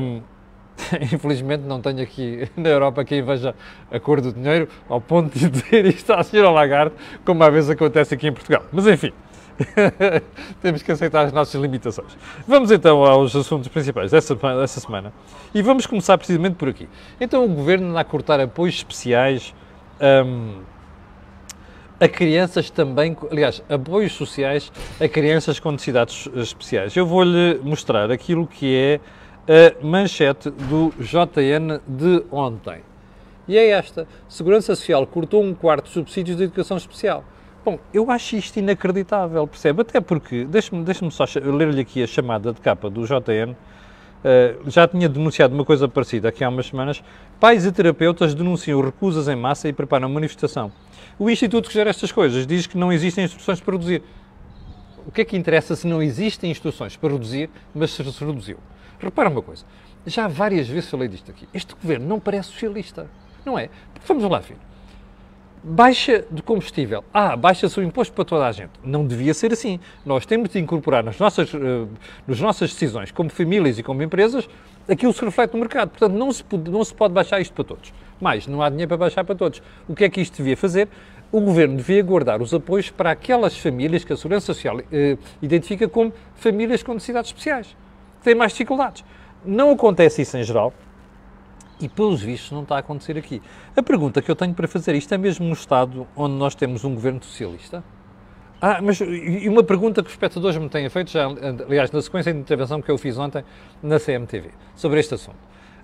um, 0.00 0.22
infelizmente 1.12 1.62
não 1.62 1.80
tenho 1.80 2.02
aqui 2.02 2.48
na 2.56 2.70
Europa 2.70 3.04
quem 3.04 3.22
veja 3.22 3.54
a 3.90 4.00
cor 4.00 4.22
do 4.22 4.32
dinheiro 4.32 4.66
ao 4.88 5.00
ponto 5.00 5.38
de 5.38 5.50
dizer 5.50 5.84
isto 5.84 6.10
à 6.12 6.22
senhora 6.22 6.50
Lagarde, 6.50 6.94
como 7.24 7.44
às 7.44 7.52
vezes 7.52 7.70
acontece 7.70 8.14
aqui 8.14 8.26
em 8.26 8.32
Portugal. 8.32 8.64
Mas 8.72 8.86
enfim, 8.86 9.12
temos 10.62 10.82
que 10.82 10.90
aceitar 10.90 11.26
as 11.26 11.32
nossas 11.34 11.60
limitações. 11.60 12.16
Vamos 12.48 12.70
então 12.70 13.04
aos 13.04 13.36
assuntos 13.36 13.68
principais 13.68 14.10
dessa, 14.10 14.34
dessa 14.34 14.80
semana 14.80 15.12
e 15.54 15.60
vamos 15.60 15.86
começar 15.86 16.16
precisamente 16.16 16.54
por 16.54 16.68
aqui. 16.70 16.88
Então 17.20 17.44
o 17.44 17.48
Governo 17.48 17.90
anda 17.90 18.00
a 18.00 18.04
cortar 18.04 18.40
apoios 18.40 18.76
especiais 18.76 19.54
um, 20.00 20.62
a 22.00 22.08
crianças 22.08 22.70
também, 22.70 23.14
aliás, 23.30 23.62
apoios 23.68 24.14
sociais 24.14 24.72
a 24.98 25.06
crianças 25.06 25.60
com 25.60 25.70
necessidades 25.70 26.28
especiais. 26.34 26.96
Eu 26.96 27.04
vou-lhe 27.04 27.60
mostrar 27.62 28.10
aquilo 28.10 28.46
que 28.46 28.74
é 28.74 29.00
a 29.46 29.84
manchete 29.84 30.48
do 30.48 30.94
JN 30.98 31.78
de 31.86 32.24
ontem. 32.32 32.80
E 33.46 33.58
é 33.58 33.68
esta: 33.68 34.06
Segurança 34.28 34.74
Social 34.74 35.06
cortou 35.06 35.42
um 35.42 35.54
quarto 35.54 35.86
de 35.86 35.90
subsídios 35.90 36.38
de 36.38 36.44
educação 36.44 36.78
especial. 36.78 37.22
Bom, 37.62 37.78
eu 37.92 38.10
acho 38.10 38.36
isto 38.36 38.56
inacreditável, 38.56 39.46
percebe? 39.46 39.82
Até 39.82 40.00
porque, 40.00 40.46
deixe-me 40.46 40.82
deixe 40.82 41.08
só 41.10 41.24
ler-lhe 41.34 41.82
aqui 41.82 42.02
a 42.02 42.06
chamada 42.06 42.54
de 42.54 42.60
capa 42.60 42.88
do 42.88 43.04
JN. 43.04 43.52
Uh, 43.52 44.70
já 44.70 44.86
tinha 44.88 45.08
denunciado 45.08 45.54
uma 45.54 45.64
coisa 45.64 45.86
parecida 45.88 46.28
aqui 46.30 46.42
há 46.42 46.48
umas 46.48 46.66
semanas. 46.66 47.02
Pais 47.38 47.66
e 47.66 47.72
terapeutas 47.72 48.34
denunciam 48.34 48.80
recusas 48.80 49.28
em 49.28 49.36
massa 49.36 49.68
e 49.68 49.72
preparam 49.72 50.08
manifestação. 50.08 50.72
O 51.20 51.28
Instituto 51.28 51.68
que 51.68 51.74
gera 51.74 51.90
estas 51.90 52.10
coisas 52.10 52.46
diz 52.46 52.66
que 52.66 52.78
não 52.78 52.90
existem 52.90 53.22
instruções 53.22 53.60
para 53.60 53.72
reduzir. 53.72 54.02
O 55.06 55.12
que 55.12 55.20
é 55.20 55.24
que 55.26 55.36
interessa 55.36 55.76
se 55.76 55.86
não 55.86 56.02
existem 56.02 56.50
instruções 56.50 56.96
para 56.96 57.12
reduzir, 57.12 57.50
mas 57.74 57.90
se 57.90 58.02
reduziu? 58.02 58.56
Repara 58.98 59.28
uma 59.28 59.42
coisa, 59.42 59.66
já 60.06 60.26
várias 60.26 60.66
vezes 60.66 60.88
falei 60.88 61.08
disto 61.08 61.30
aqui. 61.30 61.46
Este 61.52 61.74
governo 61.74 62.08
não 62.08 62.18
parece 62.18 62.48
socialista, 62.48 63.06
não 63.44 63.58
é? 63.58 63.68
Vamos 64.06 64.24
lá 64.30 64.38
ver. 64.38 64.56
Baixa 65.62 66.24
de 66.30 66.42
combustível. 66.42 67.04
Ah, 67.12 67.36
baixa-se 67.36 67.78
o 67.78 67.82
imposto 67.82 68.14
para 68.14 68.24
toda 68.24 68.46
a 68.46 68.52
gente. 68.52 68.72
Não 68.82 69.06
devia 69.06 69.34
ser 69.34 69.52
assim. 69.52 69.78
Nós 70.06 70.24
temos 70.24 70.48
de 70.48 70.58
incorporar 70.58 71.04
nas 71.04 71.18
nossas, 71.18 71.52
uh, 71.52 71.86
nas 72.26 72.40
nossas 72.40 72.72
decisões, 72.72 73.10
como 73.10 73.28
famílias 73.28 73.78
e 73.78 73.82
como 73.82 74.02
empresas, 74.02 74.48
aquilo 74.88 75.12
se 75.12 75.22
reflete 75.22 75.52
no 75.52 75.60
mercado. 75.60 75.90
Portanto, 75.90 76.14
não 76.14 76.32
se, 76.32 76.42
pode, 76.42 76.70
não 76.70 76.82
se 76.82 76.94
pode 76.94 77.12
baixar 77.12 77.42
isto 77.42 77.52
para 77.52 77.64
todos. 77.64 77.92
Mais, 78.20 78.46
não 78.46 78.62
há 78.62 78.68
dinheiro 78.68 78.88
para 78.88 78.96
baixar 78.96 79.24
para 79.24 79.34
todos. 79.34 79.62
O 79.88 79.94
que 79.94 80.04
é 80.04 80.08
que 80.08 80.20
isto 80.20 80.36
devia 80.36 80.56
fazer? 80.56 80.88
O 81.32 81.40
Governo 81.40 81.76
devia 81.76 82.02
guardar 82.02 82.42
os 82.42 82.52
apoios 82.52 82.90
para 82.90 83.12
aquelas 83.12 83.56
famílias 83.56 84.04
que 84.04 84.12
a 84.12 84.16
Segurança 84.16 84.46
Social 84.46 84.80
eh, 84.92 85.16
identifica 85.40 85.88
como 85.88 86.12
famílias 86.34 86.82
com 86.82 86.92
necessidades 86.92 87.30
especiais, 87.30 87.76
que 88.18 88.24
têm 88.24 88.34
mais 88.34 88.52
dificuldades. 88.52 89.04
Não 89.44 89.70
acontece 89.70 90.22
isso 90.22 90.36
em 90.36 90.42
geral 90.42 90.72
e, 91.80 91.88
pelos 91.88 92.20
vistos, 92.20 92.50
não 92.50 92.62
está 92.62 92.76
a 92.76 92.78
acontecer 92.80 93.16
aqui. 93.16 93.40
A 93.74 93.82
pergunta 93.82 94.20
que 94.20 94.30
eu 94.30 94.36
tenho 94.36 94.52
para 94.52 94.68
fazer, 94.68 94.94
isto 94.94 95.14
é 95.14 95.18
mesmo 95.18 95.46
no 95.46 95.52
Estado 95.52 96.06
onde 96.14 96.34
nós 96.34 96.54
temos 96.54 96.84
um 96.84 96.94
Governo 96.94 97.22
socialista? 97.22 97.82
Ah, 98.60 98.80
mas 98.82 99.00
e 99.00 99.48
uma 99.48 99.64
pergunta 99.64 100.02
que 100.02 100.08
os 100.08 100.12
espectadores 100.12 100.58
me 100.58 100.68
têm 100.68 100.86
feito, 100.90 101.10
já, 101.10 101.26
aliás, 101.26 101.90
na 101.90 102.02
sequência 102.02 102.30
de 102.30 102.38
intervenção 102.38 102.82
que 102.82 102.90
eu 102.90 102.98
fiz 102.98 103.16
ontem 103.16 103.42
na 103.82 103.98
CMTV, 103.98 104.50
sobre 104.76 105.00
este 105.00 105.14
assunto. 105.14 105.38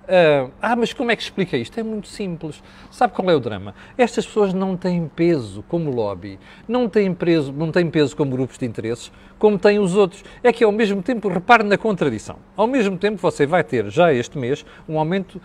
Uh, 0.07 0.53
ah, 0.63 0.77
mas 0.77 0.93
como 0.93 1.11
é 1.11 1.17
que 1.17 1.23
explica 1.23 1.57
isto? 1.57 1.79
É 1.81 1.83
muito 1.83 2.07
simples. 2.07 2.63
Sabe 2.93 3.13
qual 3.13 3.29
é 3.29 3.35
o 3.35 3.41
drama? 3.41 3.75
Estas 3.99 4.25
pessoas 4.25 4.55
não 4.55 4.77
têm 4.77 5.09
peso 5.09 5.65
como 5.69 5.91
lobby, 5.91 6.39
não 6.69 6.89
têm, 6.89 7.13
peso, 7.13 7.53
não 7.53 7.73
têm 7.73 7.91
peso 7.91 8.17
como 8.17 8.31
grupos 8.31 8.57
de 8.57 8.65
interesses, 8.65 9.11
como 9.37 9.59
têm 9.59 9.81
os 9.81 9.97
outros. 9.97 10.25
É 10.45 10.53
que 10.53 10.63
ao 10.63 10.71
mesmo 10.71 11.03
tempo, 11.03 11.29
repare 11.29 11.65
na 11.65 11.77
contradição. 11.77 12.37
Ao 12.57 12.69
mesmo 12.69 12.97
tempo, 12.97 13.19
você 13.19 13.47
vai 13.47 13.65
ter 13.65 13.91
já 13.91 14.13
este 14.13 14.39
mês 14.39 14.65
um 14.89 14.97
aumento 14.97 15.41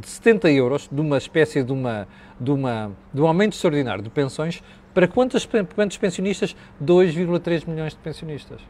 de 0.00 0.08
70 0.08 0.48
euros 0.52 0.88
de 0.90 1.00
uma 1.00 1.18
espécie 1.18 1.64
de, 1.64 1.72
uma, 1.72 2.06
de, 2.38 2.52
uma, 2.52 2.92
de 3.12 3.20
um 3.20 3.26
aumento 3.26 3.54
extraordinário 3.54 4.02
de 4.02 4.10
pensões 4.10 4.62
para 4.94 5.08
quantos, 5.08 5.44
quantos 5.74 5.96
pensionistas? 5.98 6.54
2,3 6.80 7.68
milhões 7.68 7.94
de 7.94 7.98
pensionistas. 7.98 8.60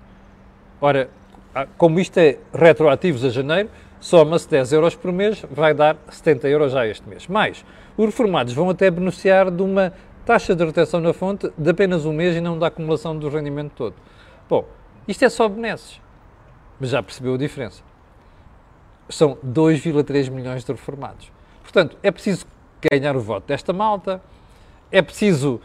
Ora, 0.81 1.11
ah, 1.55 1.67
como 1.77 2.01
isto 2.01 2.19
é 2.19 2.39
retroativo 2.53 3.25
a 3.27 3.31
janeiro, 3.31 3.69
soma-se 4.05 4.47
10 4.51 4.75
euros 4.75 4.95
por 4.95 5.11
mês, 5.11 5.43
vai 5.51 5.73
dar 5.73 5.97
70 6.11 6.47
euros 6.49 6.73
já 6.73 6.87
este 6.87 7.09
mês. 7.09 7.27
Mais, 7.27 7.65
os 7.97 8.05
reformados 8.05 8.53
vão 8.53 8.69
até 8.69 8.91
beneficiar 8.91 9.51
de 9.51 9.63
uma 9.63 9.95
taxa 10.27 10.55
de 10.55 10.63
retenção 10.63 11.01
na 11.01 11.15
fonte 11.15 11.51
de 11.57 11.71
apenas 11.71 12.05
um 12.05 12.13
mês 12.13 12.37
e 12.37 12.41
não 12.41 12.59
da 12.59 12.67
acumulação 12.67 13.19
do 13.19 13.31
rendimento 13.31 13.73
todo. 13.75 13.95
Bom, 14.47 14.67
isto 15.09 15.25
é 15.25 15.31
só 15.31 15.49
benesses, 15.49 16.03
mas 16.79 16.91
já 16.91 17.03
percebeu 17.03 17.33
a 17.33 17.39
diferença. 17.39 17.83
São 19.09 19.37
2,3 19.37 20.31
milhões 20.31 20.65
de 20.65 20.73
reformados. 20.73 21.33
Portanto, 21.63 21.97
é 22.03 22.11
preciso 22.11 22.45
ganhar 22.93 23.17
o 23.17 23.21
voto 23.21 23.47
desta 23.47 23.73
malta, 23.73 24.21
é 24.93 25.01
preciso 25.01 25.63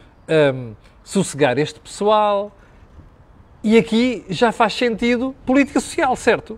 um, 0.55 0.75
sossegar 1.03 1.58
este 1.58 1.77
pessoal. 1.81 2.53
E 3.62 3.77
aqui 3.77 4.25
já 4.29 4.53
faz 4.53 4.75
sentido 4.75 5.36
política 5.46 5.81
social, 5.81 6.15
certo? 6.15 6.58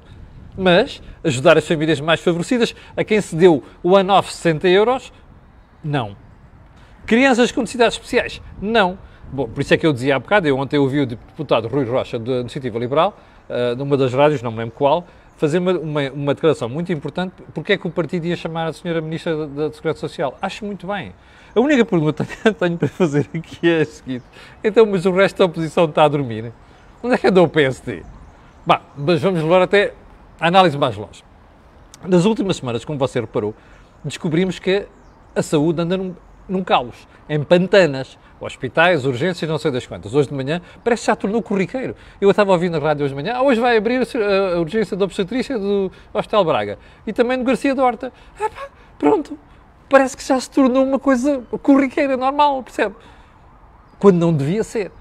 Mas 0.58 1.02
ajudar 1.24 1.58
as 1.58 1.68
famílias 1.68 2.00
mais 2.00 2.20
favorecidas, 2.20 2.76
a 2.96 3.04
quem 3.04 3.22
se 3.22 3.36
deu 3.36 3.64
o 3.82 3.92
one-off 3.92 4.34
60 4.34 4.68
euros, 4.68 5.14
não. 5.84 6.16
Crianças 7.06 7.52
com 7.52 7.62
necessidades 7.62 7.96
especiais, 7.96 8.42
não. 8.62 8.98
Bom, 9.32 9.48
por 9.48 9.62
isso 9.62 9.74
é 9.74 9.78
que 9.78 9.86
eu 9.88 9.94
dizia 9.94 10.16
há 10.16 10.20
bocado, 10.20 10.48
eu 10.48 10.58
ontem 10.58 10.78
ouvi 10.78 11.00
o 11.00 11.06
deputado 11.06 11.68
Rui 11.68 11.86
Rocha 11.86 12.20
da 12.20 12.42
Iniciativa 12.42 12.78
Liberal, 12.78 13.18
uh, 13.50 13.76
numa 13.76 13.96
das 13.96 14.14
rádios, 14.14 14.42
não 14.42 14.52
me 14.52 14.58
lembro 14.58 14.76
qual, 14.76 15.08
fazer 15.38 15.58
uma, 15.58 15.72
uma, 15.72 16.12
uma, 16.12 16.34
declaração 16.36 16.70
muito 16.70 16.92
importante, 16.92 17.34
porque 17.54 17.74
é 17.74 17.78
que 17.78 17.88
o 17.88 17.90
partido 17.90 18.26
ia 18.28 18.36
chamar 18.36 18.68
a 18.68 18.74
senhora 18.74 19.02
Ministra 19.02 19.36
da, 19.36 19.68
da 19.68 19.74
Segurança 19.74 20.02
Social. 20.02 20.38
Acho 20.42 20.66
muito 20.66 20.86
bem. 20.86 21.14
A 21.56 21.60
única 21.60 21.84
pergunta 21.84 22.24
que 22.24 22.54
tenho 22.54 22.78
para 22.78 22.88
fazer 22.88 23.28
aqui 23.34 23.68
é 23.68 23.82
a 23.82 23.86
seguinte: 23.86 24.24
então, 24.64 24.86
mas 24.86 25.06
o 25.06 25.12
resto 25.12 25.40
da 25.40 25.46
oposição 25.46 25.86
está 25.86 26.04
a 26.04 26.08
dormir? 26.08 26.52
Onde 27.02 27.16
é 27.16 27.18
que 27.18 27.28
andou 27.28 27.46
o 27.46 27.50
PSD? 27.50 28.04
Bah, 28.66 28.82
mas 28.96 29.22
vamos 29.22 29.42
levar 29.42 29.64
até 29.64 29.94
a 30.42 30.48
análise 30.48 30.76
mais 30.76 30.98
longe. 30.98 31.24
Nas 32.04 32.26
últimas 32.26 32.58
semanas, 32.58 32.84
como 32.84 32.98
você 32.98 33.22
reparou, 33.22 33.54
descobrimos 34.04 34.58
que 34.58 34.88
a 35.36 35.44
saúde 35.44 35.82
anda 35.82 35.96
num, 35.96 36.16
num 36.50 36.64
caos, 36.64 37.08
em 37.30 37.44
pantanas, 37.44 38.18
hospitais, 38.40 39.06
urgências, 39.06 39.48
não 39.48 39.60
sei 39.60 39.70
das 39.70 39.86
quantas. 39.86 40.16
Hoje 40.16 40.30
de 40.30 40.34
manhã 40.34 40.60
parece 40.84 41.04
que 41.04 41.08
já 41.08 41.16
tornou 41.16 41.44
corriqueiro. 41.44 41.96
Eu 42.20 42.32
estava 42.32 42.52
ouvindo 42.52 42.74
na 42.74 42.80
rádio 42.80 43.06
hoje 43.06 43.14
de 43.14 43.22
manhã, 43.22 43.36
ah, 43.36 43.44
hoje 43.44 43.62
vai 43.62 43.78
abrir 43.78 44.02
a, 44.02 44.60
urgência 44.60 44.98
da 44.98 45.06
obstetrícia 45.06 45.60
do 45.60 45.92
Hospital 46.12 46.44
Braga 46.44 46.80
e 47.06 47.14
também 47.14 47.38
do 47.38 47.44
Garcia 47.44 47.76
da 47.76 47.84
Horta. 47.84 48.12
Ah, 48.40 48.50
pá, 48.50 48.70
pronto, 48.98 49.38
parece 49.88 50.18
que 50.18 50.24
já 50.24 50.40
se 50.40 50.50
tornou 50.50 50.84
uma 50.84 50.98
coisa 50.98 51.44
corriqueira, 51.62 52.18
normal, 52.18 52.64
percebe? 52.64 52.96
Quando 54.00 54.18
não 54.18 54.34
devia 54.34 54.64
ser. 54.64 54.92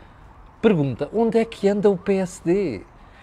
Pergunta, 0.60 1.08
onde 1.14 1.38
é 1.38 1.44
que 1.46 1.66
anda 1.66 1.88
o 1.88 1.96
PSD? 1.96 2.82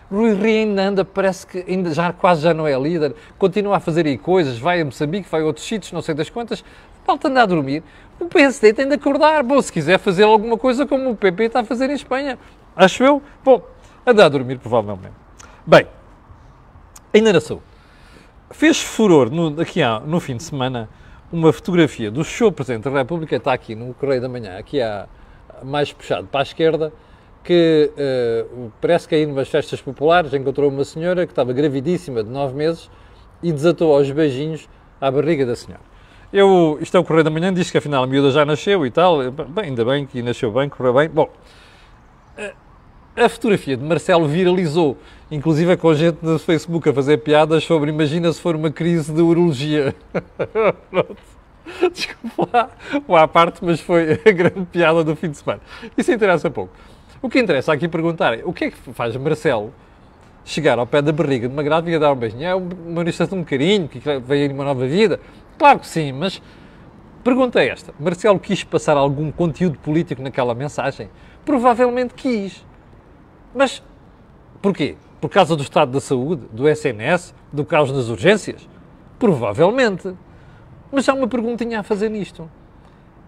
Rui 0.10 0.34
Rio 0.34 0.70
ainda 0.70 0.82
anda, 0.84 1.06
parece 1.06 1.46
que 1.46 1.66
ainda 1.68 1.94
já, 1.94 2.14
quase 2.14 2.42
já 2.42 2.54
não 2.54 2.66
é 2.66 2.80
líder, 2.80 3.14
continua 3.38 3.78
a 3.78 3.80
fazer 3.80 4.06
aí 4.06 4.18
coisas, 4.18 4.58
vai 4.58 4.80
a 4.82 4.86
Moçambique, 4.86 5.30
vai 5.30 5.42
a 5.42 5.46
outros 5.46 5.66
sítios, 5.66 5.92
não 5.92 6.02
sei 6.02 6.16
das 6.16 6.30
quantas, 6.30 6.64
falta 7.06 7.28
andar 7.28 7.44
a 7.44 7.46
dormir. 7.46 7.84
O 8.20 8.26
PSD 8.26 8.74
tem 8.74 8.88
de 8.88 8.96
acordar. 8.96 9.44
Bom, 9.44 9.62
se 9.62 9.72
quiser 9.72 10.00
fazer 10.00 10.24
alguma 10.24 10.58
coisa 10.58 10.86
como 10.86 11.12
o 11.12 11.16
PP 11.16 11.44
está 11.44 11.60
a 11.60 11.64
fazer 11.64 11.90
em 11.90 11.94
Espanha. 11.94 12.38
Acho 12.76 13.04
eu. 13.04 13.22
Bom, 13.44 13.62
andar 14.06 14.26
a 14.26 14.30
dormir, 14.30 14.58
provavelmente. 14.58 15.14
Bem, 15.66 15.88
ainda 17.14 17.34
na 17.34 17.40
saúde. 17.40 17.64
Fez 18.50 18.82
furor 18.82 19.30
no, 19.30 19.62
aqui 19.62 19.82
há, 19.82 20.00
no 20.00 20.20
fim 20.20 20.38
de 20.38 20.44
semana 20.44 20.90
uma 21.32 21.52
fotografia 21.52 22.10
do 22.10 22.24
show 22.24 22.52
Presidente 22.52 22.84
da 22.84 22.92
República, 22.92 23.36
está 23.36 23.52
aqui 23.52 23.76
no 23.76 23.94
Correio 23.94 24.22
da 24.22 24.30
Manhã, 24.30 24.58
aqui 24.58 24.82
há 24.82 25.08
mais 25.62 25.92
puxado 25.92 26.28
para 26.28 26.40
a 26.40 26.44
esquerda, 26.44 26.94
que 27.48 27.92
uh, 27.96 28.72
parece 28.82 29.08
que 29.08 29.16
aí 29.16 29.26
numas 29.26 29.48
festas 29.48 29.82
populares 29.82 30.34
encontrou 30.34 30.70
uma 30.70 30.84
senhora 30.84 31.26
que 31.26 31.32
estava 31.32 31.54
gravidíssima 31.54 32.22
de 32.22 32.30
nove 32.30 32.54
meses 32.54 32.92
e 33.42 33.54
desatou 33.54 33.96
aos 33.96 34.12
beijinhos 34.12 34.68
à 35.00 35.10
barriga 35.10 35.46
da 35.46 35.56
senhora. 35.56 35.84
Eu, 36.34 36.78
isto 36.82 36.98
é 36.98 37.00
o 37.00 37.06
Correio 37.06 37.24
da 37.24 37.30
Manhã, 37.30 37.54
diz 37.54 37.72
que 37.72 37.78
afinal 37.78 38.04
a 38.04 38.08
miúda 38.08 38.32
já 38.32 38.44
nasceu 38.46 38.86
e 38.86 38.92
tal. 38.92 39.32
Bem, 39.32 39.66
ainda 39.66 39.86
bem 39.86 40.06
que 40.06 40.22
nasceu 40.22 40.52
bem, 40.52 40.68
correu 40.68 40.94
bem. 40.94 41.08
Bom, 41.08 41.30
a 43.16 43.30
fotografia 43.30 43.76
de 43.76 43.84
Marcelo 43.84 44.28
viralizou, 44.28 44.96
inclusive 45.32 45.76
com 45.78 45.92
gente 45.96 46.20
no 46.22 46.38
Facebook 46.38 46.88
a 46.88 46.94
fazer 46.94 47.18
piadas 47.18 47.64
sobre 47.64 47.90
imagina 47.90 48.32
se 48.32 48.40
for 48.40 48.56
uma 48.56 48.70
crise 48.70 49.12
de 49.12 49.22
urologia. 49.22 49.96
Desculpa 51.92 52.50
lá, 52.54 52.70
lá 53.08 53.24
à 53.24 53.28
parte, 53.28 53.66
mas 53.66 53.80
foi 53.80 54.22
a 54.24 54.32
grande 54.32 54.66
piada 54.72 55.04
do 55.04 55.16
fim 55.16 55.32
de 55.32 55.38
semana. 55.38 55.62
Isso 55.98 56.12
interessa 56.12 56.50
pouco. 56.52 56.72
O 57.28 57.30
que 57.30 57.40
interessa 57.40 57.74
aqui 57.74 57.90
perguntar 57.90 58.40
é 58.40 58.42
o 58.46 58.54
que 58.54 58.64
é 58.64 58.72
que 58.72 58.78
faz 58.94 59.14
Marcelo 59.18 59.74
chegar 60.46 60.80
ao 60.80 60.88
pé 60.88 61.02
da 61.02 61.12
barriga 61.12 61.46
de 61.46 61.54
uma 61.54 61.62
grávida 61.62 61.98
e 61.98 62.00
dar 62.00 62.14
um 62.14 62.16
beijinho? 62.16 62.46
É 62.46 62.56
uma 62.56 62.74
manifestação 62.86 63.38
de 63.38 63.42
um 63.42 63.44
carinho, 63.44 63.86
que 63.90 64.00
vem 64.00 64.44
aí 64.44 64.48
uma 64.48 64.64
nova 64.64 64.88
vida? 64.88 65.20
Claro 65.60 65.80
que 65.80 65.88
sim, 65.88 66.14
mas 66.14 66.42
pergunta 67.26 67.60
é 67.60 67.68
esta: 67.68 67.94
Marcelo 68.00 68.40
quis 68.40 68.64
passar 68.64 68.96
algum 68.96 69.30
conteúdo 69.30 69.78
político 69.78 70.22
naquela 70.22 70.56
mensagem? 70.56 71.10
Provavelmente 71.44 72.14
quis. 72.14 72.66
Mas 73.54 73.84
porquê? 74.62 74.96
Por 75.20 75.30
causa 75.30 75.54
do 75.54 75.64
estado 75.64 75.92
da 75.92 76.00
saúde, 76.00 76.44
do 76.54 76.66
SNS, 76.66 77.36
do 77.52 77.66
caos 77.66 77.92
das 77.92 78.08
urgências? 78.08 78.70
Provavelmente. 79.20 80.14
Mas 80.90 81.10
há 81.10 81.14
uma 81.14 81.28
perguntinha 81.28 81.82
a 81.82 81.84
fazer 81.84 82.08
nisto. 82.08 82.50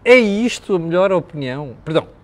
É 0.06 0.16
isto 0.16 0.78
a 0.78 0.80
melhor 0.80 1.12
opinião? 1.12 1.76
Perdão. 1.84 2.19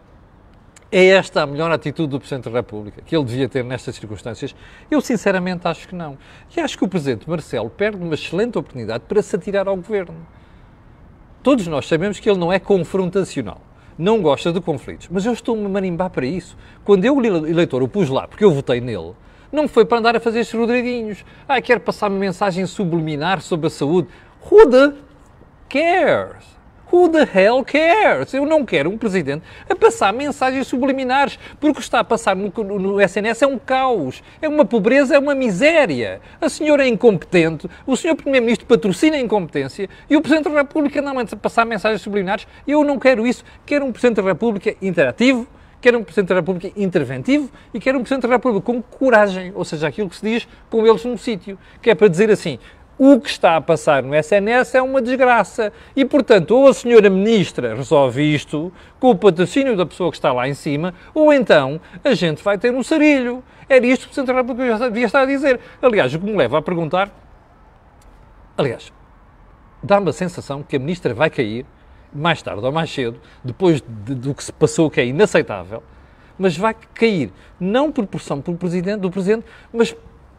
É 0.98 1.08
esta 1.08 1.42
a 1.42 1.46
melhor 1.46 1.70
atitude 1.74 2.08
do 2.08 2.20
Presidente 2.20 2.50
da 2.50 2.58
República 2.58 3.02
que 3.06 3.14
ele 3.14 3.26
devia 3.26 3.50
ter 3.50 3.66
nestas 3.66 3.98
circunstâncias? 3.98 4.56
Eu 4.90 5.02
sinceramente 5.02 5.68
acho 5.68 5.90
que 5.90 5.94
não. 5.94 6.18
E 6.56 6.62
acho 6.62 6.78
que 6.78 6.86
o 6.86 6.88
Presidente 6.88 7.30
Marcelo 7.30 7.70
perde 7.70 8.02
uma 8.02 8.14
excelente 8.14 8.58
oportunidade 8.58 9.04
para 9.06 9.22
se 9.22 9.36
atirar 9.36 9.68
ao 9.68 9.76
Governo. 9.76 10.16
Todos 11.44 11.68
nós 11.68 11.86
sabemos 11.86 12.18
que 12.18 12.30
ele 12.30 12.40
não 12.40 12.50
é 12.50 12.60
confrontacional 12.60 13.60
não 13.98 14.22
gosta 14.22 14.54
de 14.54 14.62
conflitos. 14.62 15.10
Mas 15.12 15.26
eu 15.26 15.34
estou-me 15.34 15.66
a 15.66 15.70
marimbar 15.70 16.10
para 16.10 16.26
isso. 16.26 16.56
Quando 16.86 17.04
eu, 17.04 17.22
eleitor, 17.46 17.84
o 17.84 17.90
pus 17.90 18.08
lá 18.08 18.26
porque 18.26 18.46
eu 18.46 18.52
votei 18.52 18.80
nele, 18.80 19.14
não 19.52 19.68
foi 19.68 19.84
para 19.84 19.98
andar 19.98 20.16
a 20.16 20.20
fazer 20.22 20.40
estes 20.40 20.58
rodriguinhos. 20.58 21.26
Ah, 21.46 21.62
quer 21.62 21.82
passar 21.82 22.10
uma 22.10 22.20
mensagem 22.20 22.66
subliminar 22.66 23.42
sobre 23.42 23.68
a 23.68 23.70
saúde. 23.70 24.08
Who 24.50 24.70
the 24.70 24.94
cares? 25.68 26.55
Who 26.92 27.10
the 27.10 27.28
hell 27.34 27.64
cares? 27.66 28.34
Eu 28.34 28.46
não 28.46 28.64
quero 28.64 28.90
um 28.92 28.98
presidente 28.98 29.44
a 29.70 29.76
passar 29.76 30.14
mensagens 30.14 30.68
subliminares, 30.68 31.40
porque 31.60 31.72
o 31.72 31.74
que 31.74 31.82
está 31.82 32.00
a 32.00 32.04
passar 32.04 32.36
no, 32.36 32.52
no, 32.64 33.02
SNS 33.02 33.42
é 33.42 33.48
um 33.48 33.58
caos, 33.58 34.22
é 34.42 34.48
uma 34.48 34.64
pobreza, 34.64 35.16
é 35.16 35.20
uma 35.20 35.34
miséria. 35.34 36.22
A 36.40 36.48
senhora 36.48 36.86
é 36.86 36.88
incompetente, 36.88 37.68
o 37.88 37.98
senhor 37.98 38.16
Primeiro-Ministro 38.16 38.68
patrocina 38.68 39.18
a 39.18 39.20
incompetência 39.20 39.90
e 40.10 40.16
o 40.16 40.22
Presidente 40.22 40.50
da 40.50 40.60
República 40.60 41.02
não 41.02 41.18
a 41.18 41.26
passar 41.36 41.66
mensagens 41.66 42.02
subliminares. 42.02 42.48
Eu 42.68 42.84
não 42.84 43.00
quero 43.00 43.26
isso. 43.26 43.44
Quero 43.66 43.86
um 43.86 43.92
Presidente 43.92 44.18
da 44.18 44.24
República 44.24 44.76
interativo, 44.82 45.48
quero 45.82 45.98
um 45.98 46.04
Presidente 46.04 46.30
da 46.30 46.36
República 46.36 46.72
interventivo 46.80 47.50
e 47.74 47.80
quero 47.80 47.98
um 47.98 48.02
Presidente 48.02 48.28
da 48.28 48.36
República 48.36 48.64
com 48.64 48.82
coragem, 48.82 49.52
ou 49.56 49.66
seja, 49.66 49.88
aquilo 49.88 50.10
que 50.10 50.18
se 50.18 50.26
diz 50.26 50.48
com 50.70 50.86
eles 50.86 51.04
no 51.04 51.18
sítio, 51.18 51.58
que 51.82 51.90
é 51.90 51.96
para 51.96 52.08
dizer 52.08 52.30
assim, 52.30 52.60
o 52.98 53.20
que 53.20 53.30
está 53.30 53.58
a 53.58 53.62
passar 53.62 54.04
no 54.04 54.16
SNS 54.16 54.76
é 54.76 54.82
uma 54.82 55.02
desgraça. 55.02 55.72
E, 55.96 56.06
portanto, 56.06 56.52
ou 56.52 56.68
a 56.68 56.74
senhora 56.74 57.10
ministra 57.10 57.76
resolve 57.76 58.22
isto 58.34 58.72
com 59.00 59.12
o 59.12 59.16
patrocínio 59.16 59.76
da 59.76 59.86
pessoa 59.86 60.10
que 60.10 60.18
está 60.18 60.32
lá 60.32 60.48
em 60.48 60.54
cima, 60.54 60.94
ou 61.14 61.32
então 61.34 61.80
a 62.04 62.14
gente 62.14 62.44
vai 62.44 62.58
ter 62.58 62.74
um 62.74 62.82
sarilho. 62.82 63.44
Era 63.68 63.86
isto 63.86 64.08
que 64.08 64.20
o 64.20 64.24
da 64.24 64.34
República 64.34 64.78
devia 64.78 65.06
estar 65.06 65.22
a 65.22 65.26
dizer. 65.26 65.60
Aliás, 65.82 66.14
o 66.14 66.20
que 66.20 66.26
me 66.26 66.36
leva 66.36 66.58
a 66.58 66.62
perguntar. 66.62 67.10
Aliás, 68.58 68.94
dá-me 69.84 70.10
a 70.10 70.14
sensação 70.14 70.64
que 70.64 70.76
a 70.76 70.80
ministra 70.80 71.14
vai 71.14 71.30
cair, 71.30 71.66
mais 72.14 72.42
tarde 72.42 72.66
ou 72.66 72.72
mais 72.72 72.90
cedo, 72.90 73.20
depois 73.44 73.82
de, 73.82 74.16
do 74.16 74.34
que 74.34 74.44
se 74.44 74.54
passou, 74.54 74.90
que 74.90 75.02
é 75.02 75.06
inaceitável, 75.06 75.84
mas 76.38 76.58
vai 76.58 76.74
cair, 76.94 77.32
não 77.60 77.92
por 77.92 78.06
pressão 78.08 78.42
Presidente, 78.42 79.02
do 79.02 79.12
Presidente 79.12 79.46
mas 79.74 79.96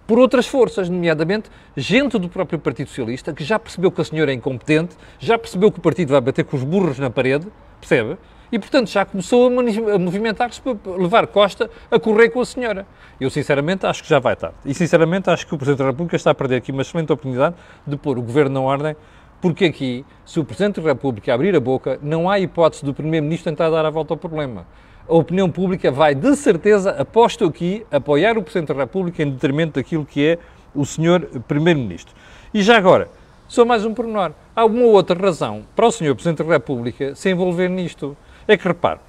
por 0.06 0.18
outras 0.18 0.46
forças, 0.46 0.88
nomeadamente 0.88 1.50
gente 1.76 2.18
do 2.18 2.28
próprio 2.28 2.58
Partido 2.58 2.88
Socialista, 2.88 3.32
que 3.32 3.42
já 3.42 3.58
percebeu 3.58 3.90
que 3.90 4.00
a 4.00 4.04
senhora 4.04 4.30
é 4.30 4.34
incompetente, 4.34 4.96
já 5.18 5.36
percebeu 5.36 5.72
que 5.72 5.78
o 5.78 5.82
partido 5.82 6.10
vai 6.10 6.20
bater 6.20 6.44
com 6.44 6.56
os 6.56 6.62
burros 6.62 6.98
na 6.98 7.10
parede, 7.10 7.48
percebe? 7.80 8.16
E, 8.52 8.58
portanto, 8.60 8.88
já 8.88 9.04
começou 9.04 9.48
a 9.48 9.98
movimentar-se 9.98 10.60
para 10.60 10.76
levar 10.96 11.26
Costa 11.26 11.68
a 11.90 11.98
correr 11.98 12.30
com 12.30 12.40
a 12.40 12.46
senhora. 12.46 12.86
Eu, 13.20 13.28
sinceramente, 13.28 13.84
acho 13.84 14.04
que 14.04 14.08
já 14.08 14.20
vai 14.20 14.36
tarde. 14.36 14.54
E, 14.64 14.72
sinceramente, 14.72 15.28
acho 15.28 15.44
que 15.44 15.52
o 15.52 15.58
Presidente 15.58 15.80
da 15.80 15.86
República 15.86 16.14
está 16.14 16.30
a 16.30 16.34
perder 16.34 16.56
aqui 16.56 16.70
uma 16.70 16.82
excelente 16.82 17.12
oportunidade 17.12 17.56
de 17.84 17.96
pôr 17.96 18.16
o 18.16 18.22
Governo 18.22 18.54
na 18.54 18.60
ordem, 18.60 18.94
porque 19.40 19.64
aqui, 19.64 20.06
se 20.24 20.38
o 20.38 20.44
Presidente 20.44 20.80
da 20.80 20.88
República 20.88 21.34
abrir 21.34 21.56
a 21.56 21.60
boca, 21.60 21.98
não 22.00 22.30
há 22.30 22.38
hipótese 22.38 22.84
do 22.84 22.94
Primeiro-Ministro 22.94 23.50
tentar 23.50 23.68
dar 23.68 23.84
a 23.84 23.90
volta 23.90 24.14
ao 24.14 24.16
problema 24.16 24.64
a 25.08 25.14
opinião 25.14 25.50
pública 25.50 25.90
vai, 25.90 26.14
de 26.14 26.34
certeza, 26.34 26.90
aposto 26.90 27.44
aqui, 27.44 27.86
apoiar 27.90 28.36
o 28.36 28.42
Presidente 28.42 28.68
da 28.68 28.80
República 28.80 29.22
em 29.22 29.30
detrimento 29.30 29.74
daquilo 29.74 30.04
que 30.04 30.26
é 30.26 30.38
o 30.74 30.84
Sr. 30.84 31.40
Primeiro-Ministro. 31.46 32.14
E 32.52 32.62
já 32.62 32.76
agora, 32.76 33.08
só 33.48 33.64
mais 33.64 33.84
um 33.84 33.94
pormenor. 33.94 34.32
Há 34.54 34.64
uma 34.64 34.84
outra 34.84 35.18
razão 35.18 35.62
para 35.74 35.86
o 35.86 35.92
Sr. 35.92 36.14
Presidente 36.14 36.42
da 36.42 36.52
República 36.52 37.14
se 37.14 37.30
envolver 37.30 37.68
nisto. 37.68 38.16
É 38.48 38.56
que, 38.56 38.66
repare, 38.66 39.00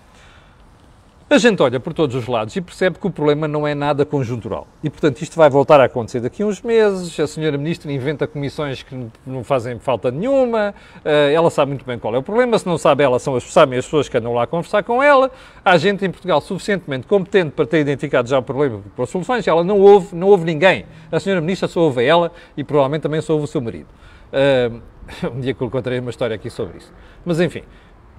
a 1.30 1.38
gente 1.38 1.62
olha 1.62 1.78
por 1.78 1.94
todos 1.94 2.16
os 2.16 2.26
lados 2.26 2.56
e 2.56 2.62
percebe 2.62 2.98
que 2.98 3.06
o 3.06 3.12
problema 3.12 3.50
não 3.50 3.68
é 3.68 3.76
nada 3.76 4.06
conjuntural. 4.06 4.66
E, 4.82 4.90
portanto, 4.90 5.22
isto 5.22 5.36
vai 5.36 5.50
voltar 5.50 5.82
a 5.82 5.84
acontecer 5.84 6.22
daqui 6.22 6.42
a 6.42 6.46
uns 6.46 6.62
meses. 6.62 7.20
A 7.20 7.28
senhora 7.28 7.58
Ministra 7.58 7.92
inventa 7.92 8.26
comissões 8.26 8.82
que 8.82 9.08
não 9.26 9.44
fazem 9.44 9.78
falta 9.78 10.10
nenhuma. 10.10 10.74
Eh, 11.04 11.34
ela 11.34 11.50
sabe 11.50 11.72
muito 11.72 11.86
bem 11.86 12.00
qual 12.00 12.16
é 12.16 12.18
o 12.18 12.24
problema. 12.24 12.58
Se 12.58 12.66
não 12.66 12.78
sabe 12.78 13.04
ela, 13.04 13.20
são 13.20 13.36
as, 13.36 13.58
as 13.58 13.66
pessoas 13.68 14.08
que 14.08 14.18
andam 14.18 14.34
lá 14.34 14.44
a 14.44 14.48
conversar 14.48 14.84
com 14.84 15.04
ela. 15.04 15.30
Há 15.66 15.78
gente 15.78 16.06
em 16.06 16.10
Portugal 16.10 16.40
suficientemente 16.40 17.08
competente 17.08 17.52
para 17.52 17.66
ter 17.66 17.80
identificado 17.80 18.30
já 18.30 18.40
o 18.40 18.44
problema 18.44 18.82
para 18.96 19.06
soluções. 19.06 19.46
Ela 19.46 19.66
não 19.66 19.82
ouve, 19.82 20.16
não 20.16 20.28
ouve 20.28 20.46
ninguém. 20.46 20.86
A 21.12 21.20
senhora 21.20 21.42
Ministra 21.42 21.68
só 21.68 21.82
ouve 21.82 22.06
ela 22.06 22.32
e 22.56 22.64
provavelmente 22.64 23.02
também 23.02 23.20
só 23.20 23.34
ouve 23.34 23.44
o 23.44 23.48
seu 23.48 23.60
marido. 23.60 23.88
Uh, 24.32 24.82
um 25.36 25.42
dia 25.42 25.54
que 25.54 25.62
eu 25.62 25.70
contarei 25.70 26.00
uma 26.00 26.10
história 26.10 26.36
aqui 26.36 26.50
sobre 26.50 26.78
isso. 26.78 26.94
Mas, 27.26 27.42
enfim, 27.42 27.64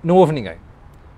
não 0.04 0.16
ouve 0.16 0.34
ninguém. 0.34 0.67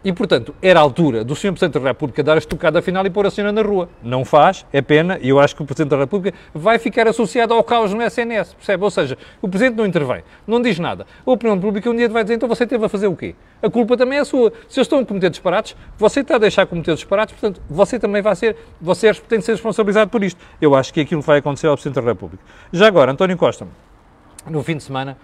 E, 0.03 0.15
portanto, 0.15 0.55
era 0.63 0.81
a 0.81 0.83
altura 0.83 1.23
do 1.23 1.37
Sr. 1.37 1.53
Presidente 1.53 1.79
da 1.79 1.89
República 1.89 2.23
dar 2.23 2.35
a 2.35 2.39
estocada 2.39 2.81
final 2.81 3.05
e 3.05 3.11
pôr 3.11 3.27
a 3.27 3.31
senhora 3.31 3.53
na 3.53 3.61
rua. 3.61 3.87
Não 4.03 4.25
faz, 4.25 4.65
é 4.73 4.81
pena, 4.81 5.19
e 5.21 5.29
eu 5.29 5.39
acho 5.39 5.55
que 5.55 5.63
o 5.63 5.67
Presidente 5.67 5.91
da 5.91 5.99
República 5.99 6.37
vai 6.55 6.79
ficar 6.79 7.07
associado 7.07 7.53
ao 7.53 7.63
caos 7.63 7.93
no 7.93 8.03
SNS, 8.03 8.55
percebe? 8.55 8.83
Ou 8.83 8.91
seja, 8.91 9.19
o 9.43 9.49
Presidente 9.49 9.77
não 9.77 9.85
intervém, 9.85 10.23
não 10.47 10.63
diz 10.63 10.79
nada. 10.79 11.07
A 11.27 11.31
opinião 11.31 11.61
pública 11.61 11.91
um 11.91 11.95
dia 11.95 12.09
vai 12.09 12.23
dizer, 12.25 12.35
então 12.35 12.49
você 12.49 12.67
teve 12.67 12.83
a 12.83 12.89
fazer 12.89 13.09
o 13.09 13.17
quê? 13.17 13.35
A 13.63 13.69
culpa 13.69 13.95
também 13.95 14.19
é 14.19 14.25
sua. 14.25 14.51
Se 14.71 14.81
eles 14.81 14.87
estão 14.87 15.01
a 15.01 15.05
cometer 15.05 15.29
disparates, 15.29 15.77
você 15.99 16.21
está 16.21 16.37
a 16.37 16.39
deixar 16.39 16.67
cometer 16.67 16.95
disparates, 16.95 17.35
portanto, 17.39 17.61
você 17.69 17.99
também 17.99 18.23
vai 18.23 18.35
ser, 18.35 18.57
você 18.81 19.09
é, 19.09 19.13
tem 19.13 19.39
de 19.39 19.45
ser 19.45 19.53
responsabilizado 19.53 20.11
por 20.11 20.25
isto. 20.25 20.41
Eu 20.63 20.75
acho 20.75 20.95
que 20.95 21.01
aquilo 21.03 21.21
vai 21.21 21.41
acontecer 21.41 21.67
ao 21.67 21.75
Presidente 21.75 22.03
da 22.03 22.11
República. 22.11 22.43
Já 22.73 22.87
agora, 22.87 23.13
António 23.13 23.37
Costa, 23.37 23.69
no 24.49 24.63
fim 24.63 24.79
de 24.79 24.83
semana, 24.83 25.19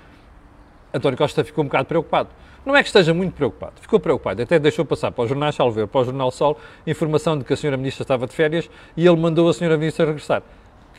António 0.93 1.17
Costa 1.17 1.43
ficou 1.43 1.65
um 1.65 1.67
bocado 1.67 1.87
preocupado 1.87 2.29
não 2.67 2.75
é 2.75 2.83
que 2.83 2.89
esteja 2.89 3.15
muito 3.15 3.33
preocupado, 3.33 3.75
ficou 3.81 4.01
preocupado, 4.01 4.43
até 4.43 4.59
deixou 4.59 4.85
passar 4.85 5.13
para 5.13 5.23
os 5.23 5.29
jornais 5.29 5.55
Salveiro, 5.55 5.87
para 5.87 6.01
o 6.01 6.05
Jornal 6.05 6.33
Sol, 6.33 6.59
informação 6.85 7.39
de 7.39 7.45
que 7.45 7.53
a 7.53 7.57
senhora 7.57 7.77
Ministra 7.77 8.03
estava 8.03 8.27
de 8.27 8.35
férias 8.35 8.69
e 8.97 9.07
ele 9.07 9.17
mandou 9.17 9.49
a 9.49 9.55
senhora 9.55 9.77
Ministra 9.77 10.05
regressar. 10.05 10.43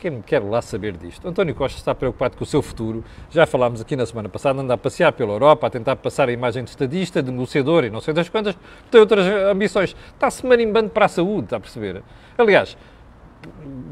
quem 0.00 0.22
quer 0.22 0.42
lá 0.42 0.62
saber 0.62 0.96
disto? 0.96 1.28
António 1.28 1.54
Costa 1.54 1.76
está 1.76 1.94
preocupado 1.94 2.38
com 2.38 2.44
o 2.44 2.46
seu 2.46 2.62
futuro. 2.62 3.04
Já 3.30 3.44
falámos 3.44 3.82
aqui 3.82 3.96
na 3.96 4.06
semana 4.06 4.30
passada, 4.30 4.60
anda 4.62 4.72
a 4.72 4.78
passear 4.78 5.12
pela 5.12 5.32
Europa, 5.32 5.66
a 5.66 5.70
tentar 5.70 5.96
passar 5.96 6.30
a 6.30 6.32
imagem 6.32 6.64
de 6.64 6.70
estadista, 6.70 7.22
de 7.22 7.30
negociador 7.30 7.84
e 7.84 7.90
não 7.90 8.00
sei 8.00 8.14
das 8.14 8.30
quantas, 8.30 8.56
tem 8.90 8.98
outras 8.98 9.26
ambições. 9.26 9.94
Está-se 10.14 10.46
marimbando 10.46 10.88
para 10.88 11.04
a 11.04 11.08
saúde, 11.08 11.44
está 11.44 11.58
a 11.58 11.60
perceber? 11.60 12.02
Aliás, 12.38 12.78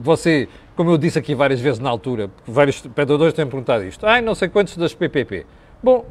você, 0.01 0.49
como 0.75 0.91
eu 0.91 0.97
disse 0.97 1.19
aqui 1.19 1.35
várias 1.35 1.61
vezes 1.61 1.79
na 1.79 1.91
altura, 1.91 2.31
vários 2.47 2.77
espectadores 2.77 3.35
têm 3.35 3.47
perguntado 3.47 3.85
isto, 3.85 4.07
ai, 4.07 4.23
não 4.23 4.35
sei 4.35 4.49
quantos 4.49 4.77
das 4.79 4.95
PPP. 4.95 5.45
Bom, 5.83 6.07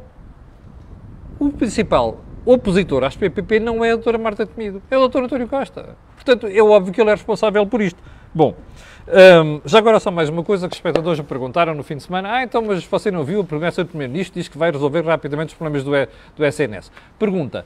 o 1.38 1.50
principal 1.50 2.18
opositor 2.44 3.02
às 3.04 3.16
PPP 3.16 3.58
não 3.58 3.84
é 3.84 3.90
a 3.90 3.94
doutora 3.94 4.18
Marta 4.18 4.46
Temido, 4.46 4.80
é 4.90 4.96
o 4.96 5.00
doutor 5.00 5.24
António 5.24 5.48
Costa. 5.48 5.96
Portanto, 6.14 6.46
é 6.46 6.62
óbvio 6.62 6.92
que 6.92 7.00
ele 7.00 7.10
é 7.10 7.14
responsável 7.14 7.66
por 7.66 7.80
isto. 7.80 8.00
Bom, 8.34 8.54
um, 9.08 9.60
já 9.64 9.78
agora 9.78 10.00
só 10.00 10.10
mais 10.10 10.28
uma 10.28 10.42
coisa 10.42 10.68
que 10.68 10.72
os 10.72 10.76
espectadores 10.76 11.18
me 11.20 11.26
perguntaram 11.26 11.74
no 11.74 11.82
fim 11.82 11.96
de 11.96 12.02
semana. 12.02 12.34
Ah, 12.34 12.42
então, 12.42 12.62
mas 12.62 12.84
você 12.84 13.10
não 13.10 13.24
viu 13.24 13.40
a 13.40 13.44
promessa 13.44 13.84
do 13.84 13.88
Primeiro-Ministro? 13.88 14.40
Diz 14.40 14.48
que 14.48 14.58
vai 14.58 14.70
resolver 14.70 15.02
rapidamente 15.02 15.48
os 15.48 15.54
problemas 15.54 15.84
do, 15.84 15.94
e, 15.94 16.08
do 16.36 16.44
SNS. 16.44 16.90
Pergunta, 17.18 17.64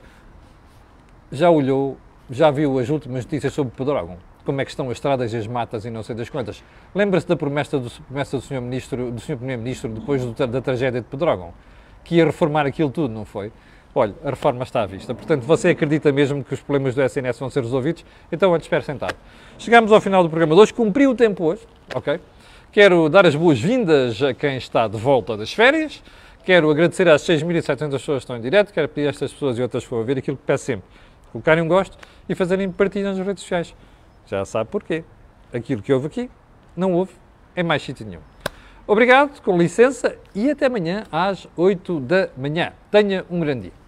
já 1.31 1.49
olhou, 1.49 1.97
já 2.29 2.51
viu 2.51 2.77
as 2.77 2.89
últimas 2.89 3.25
notícias 3.25 3.53
sobre 3.53 3.73
Pedrógão? 3.75 4.17
Como 4.45 4.61
é 4.61 4.65
que 4.65 4.71
estão 4.71 4.87
as 4.87 4.93
estradas 4.93 5.33
e 5.33 5.37
as 5.37 5.47
matas 5.47 5.85
e 5.85 5.89
não 5.89 6.03
sei 6.03 6.15
das 6.15 6.29
quantas? 6.29 6.63
Lembra-se 6.93 7.27
da 7.27 7.35
promessa 7.35 7.79
do, 7.79 7.89
promessa 7.89 8.37
do 8.37 8.43
Sr. 8.43 8.61
Ministro, 8.61 9.11
do 9.11 9.19
Sr. 9.19 9.37
Primeiro-Ministro 9.37 9.89
depois 9.89 10.23
do, 10.23 10.47
da 10.47 10.61
tragédia 10.61 11.01
de 11.01 11.07
Pedrógão? 11.07 11.53
Que 12.03 12.15
ia 12.15 12.25
reformar 12.25 12.65
aquilo 12.65 12.89
tudo, 12.89 13.13
não 13.13 13.25
foi? 13.25 13.51
Olha, 13.93 14.15
a 14.23 14.29
reforma 14.29 14.63
está 14.63 14.83
à 14.83 14.85
vista. 14.85 15.13
Portanto, 15.13 15.43
você 15.43 15.69
acredita 15.69 16.11
mesmo 16.11 16.43
que 16.43 16.53
os 16.53 16.61
problemas 16.61 16.95
do 16.95 17.01
SNS 17.01 17.37
vão 17.39 17.49
ser 17.49 17.61
resolvidos? 17.61 18.05
Então, 18.31 18.53
antes, 18.53 18.65
espere 18.65 18.83
sentado. 18.83 19.15
Chegamos 19.57 19.91
ao 19.91 19.99
final 19.99 20.23
do 20.23 20.29
programa 20.29 20.55
de 20.55 20.61
hoje. 20.61 20.73
Cumpri 20.73 21.07
o 21.07 21.13
tempo 21.13 21.43
hoje, 21.43 21.61
ok? 21.93 22.19
Quero 22.71 23.09
dar 23.09 23.25
as 23.25 23.35
boas-vindas 23.35 24.21
a 24.23 24.33
quem 24.33 24.55
está 24.55 24.87
de 24.87 24.97
volta 24.97 25.35
das 25.35 25.51
férias. 25.51 26.01
Quero 26.45 26.71
agradecer 26.71 27.07
às 27.09 27.21
6.700 27.23 27.91
pessoas 27.91 28.03
que 28.05 28.13
estão 28.23 28.37
em 28.37 28.41
direto. 28.41 28.71
Quero 28.71 28.87
pedir 28.87 29.07
a 29.07 29.09
estas 29.09 29.33
pessoas 29.33 29.57
e 29.57 29.61
outras 29.61 29.83
que 29.83 29.89
vão 29.89 30.03
ver 30.05 30.17
aquilo 30.17 30.37
que 30.37 30.43
peço 30.43 30.63
sempre. 30.65 30.85
Colocarem 31.33 31.61
um 31.61 31.67
gosto 31.67 31.97
e 32.29 32.33
fazerem 32.33 32.71
partilha 32.71 33.13
nas 33.13 33.25
redes 33.25 33.43
sociais. 33.43 33.75
Já 34.25 34.45
sabe 34.45 34.69
porquê. 34.69 35.03
Aquilo 35.53 35.81
que 35.81 35.91
houve 35.91 36.07
aqui, 36.07 36.29
não 36.77 36.93
houve 36.93 37.11
em 37.57 37.63
mais 37.63 37.81
sítio 37.81 38.05
nenhum. 38.05 38.30
Obrigado, 38.87 39.41
com 39.41 39.57
licença, 39.57 40.15
e 40.33 40.49
até 40.49 40.65
amanhã 40.65 41.03
às 41.11 41.47
8 41.55 41.99
da 41.99 42.29
manhã. 42.35 42.73
Tenha 42.89 43.25
um 43.29 43.39
grande 43.39 43.63
dia. 43.63 43.80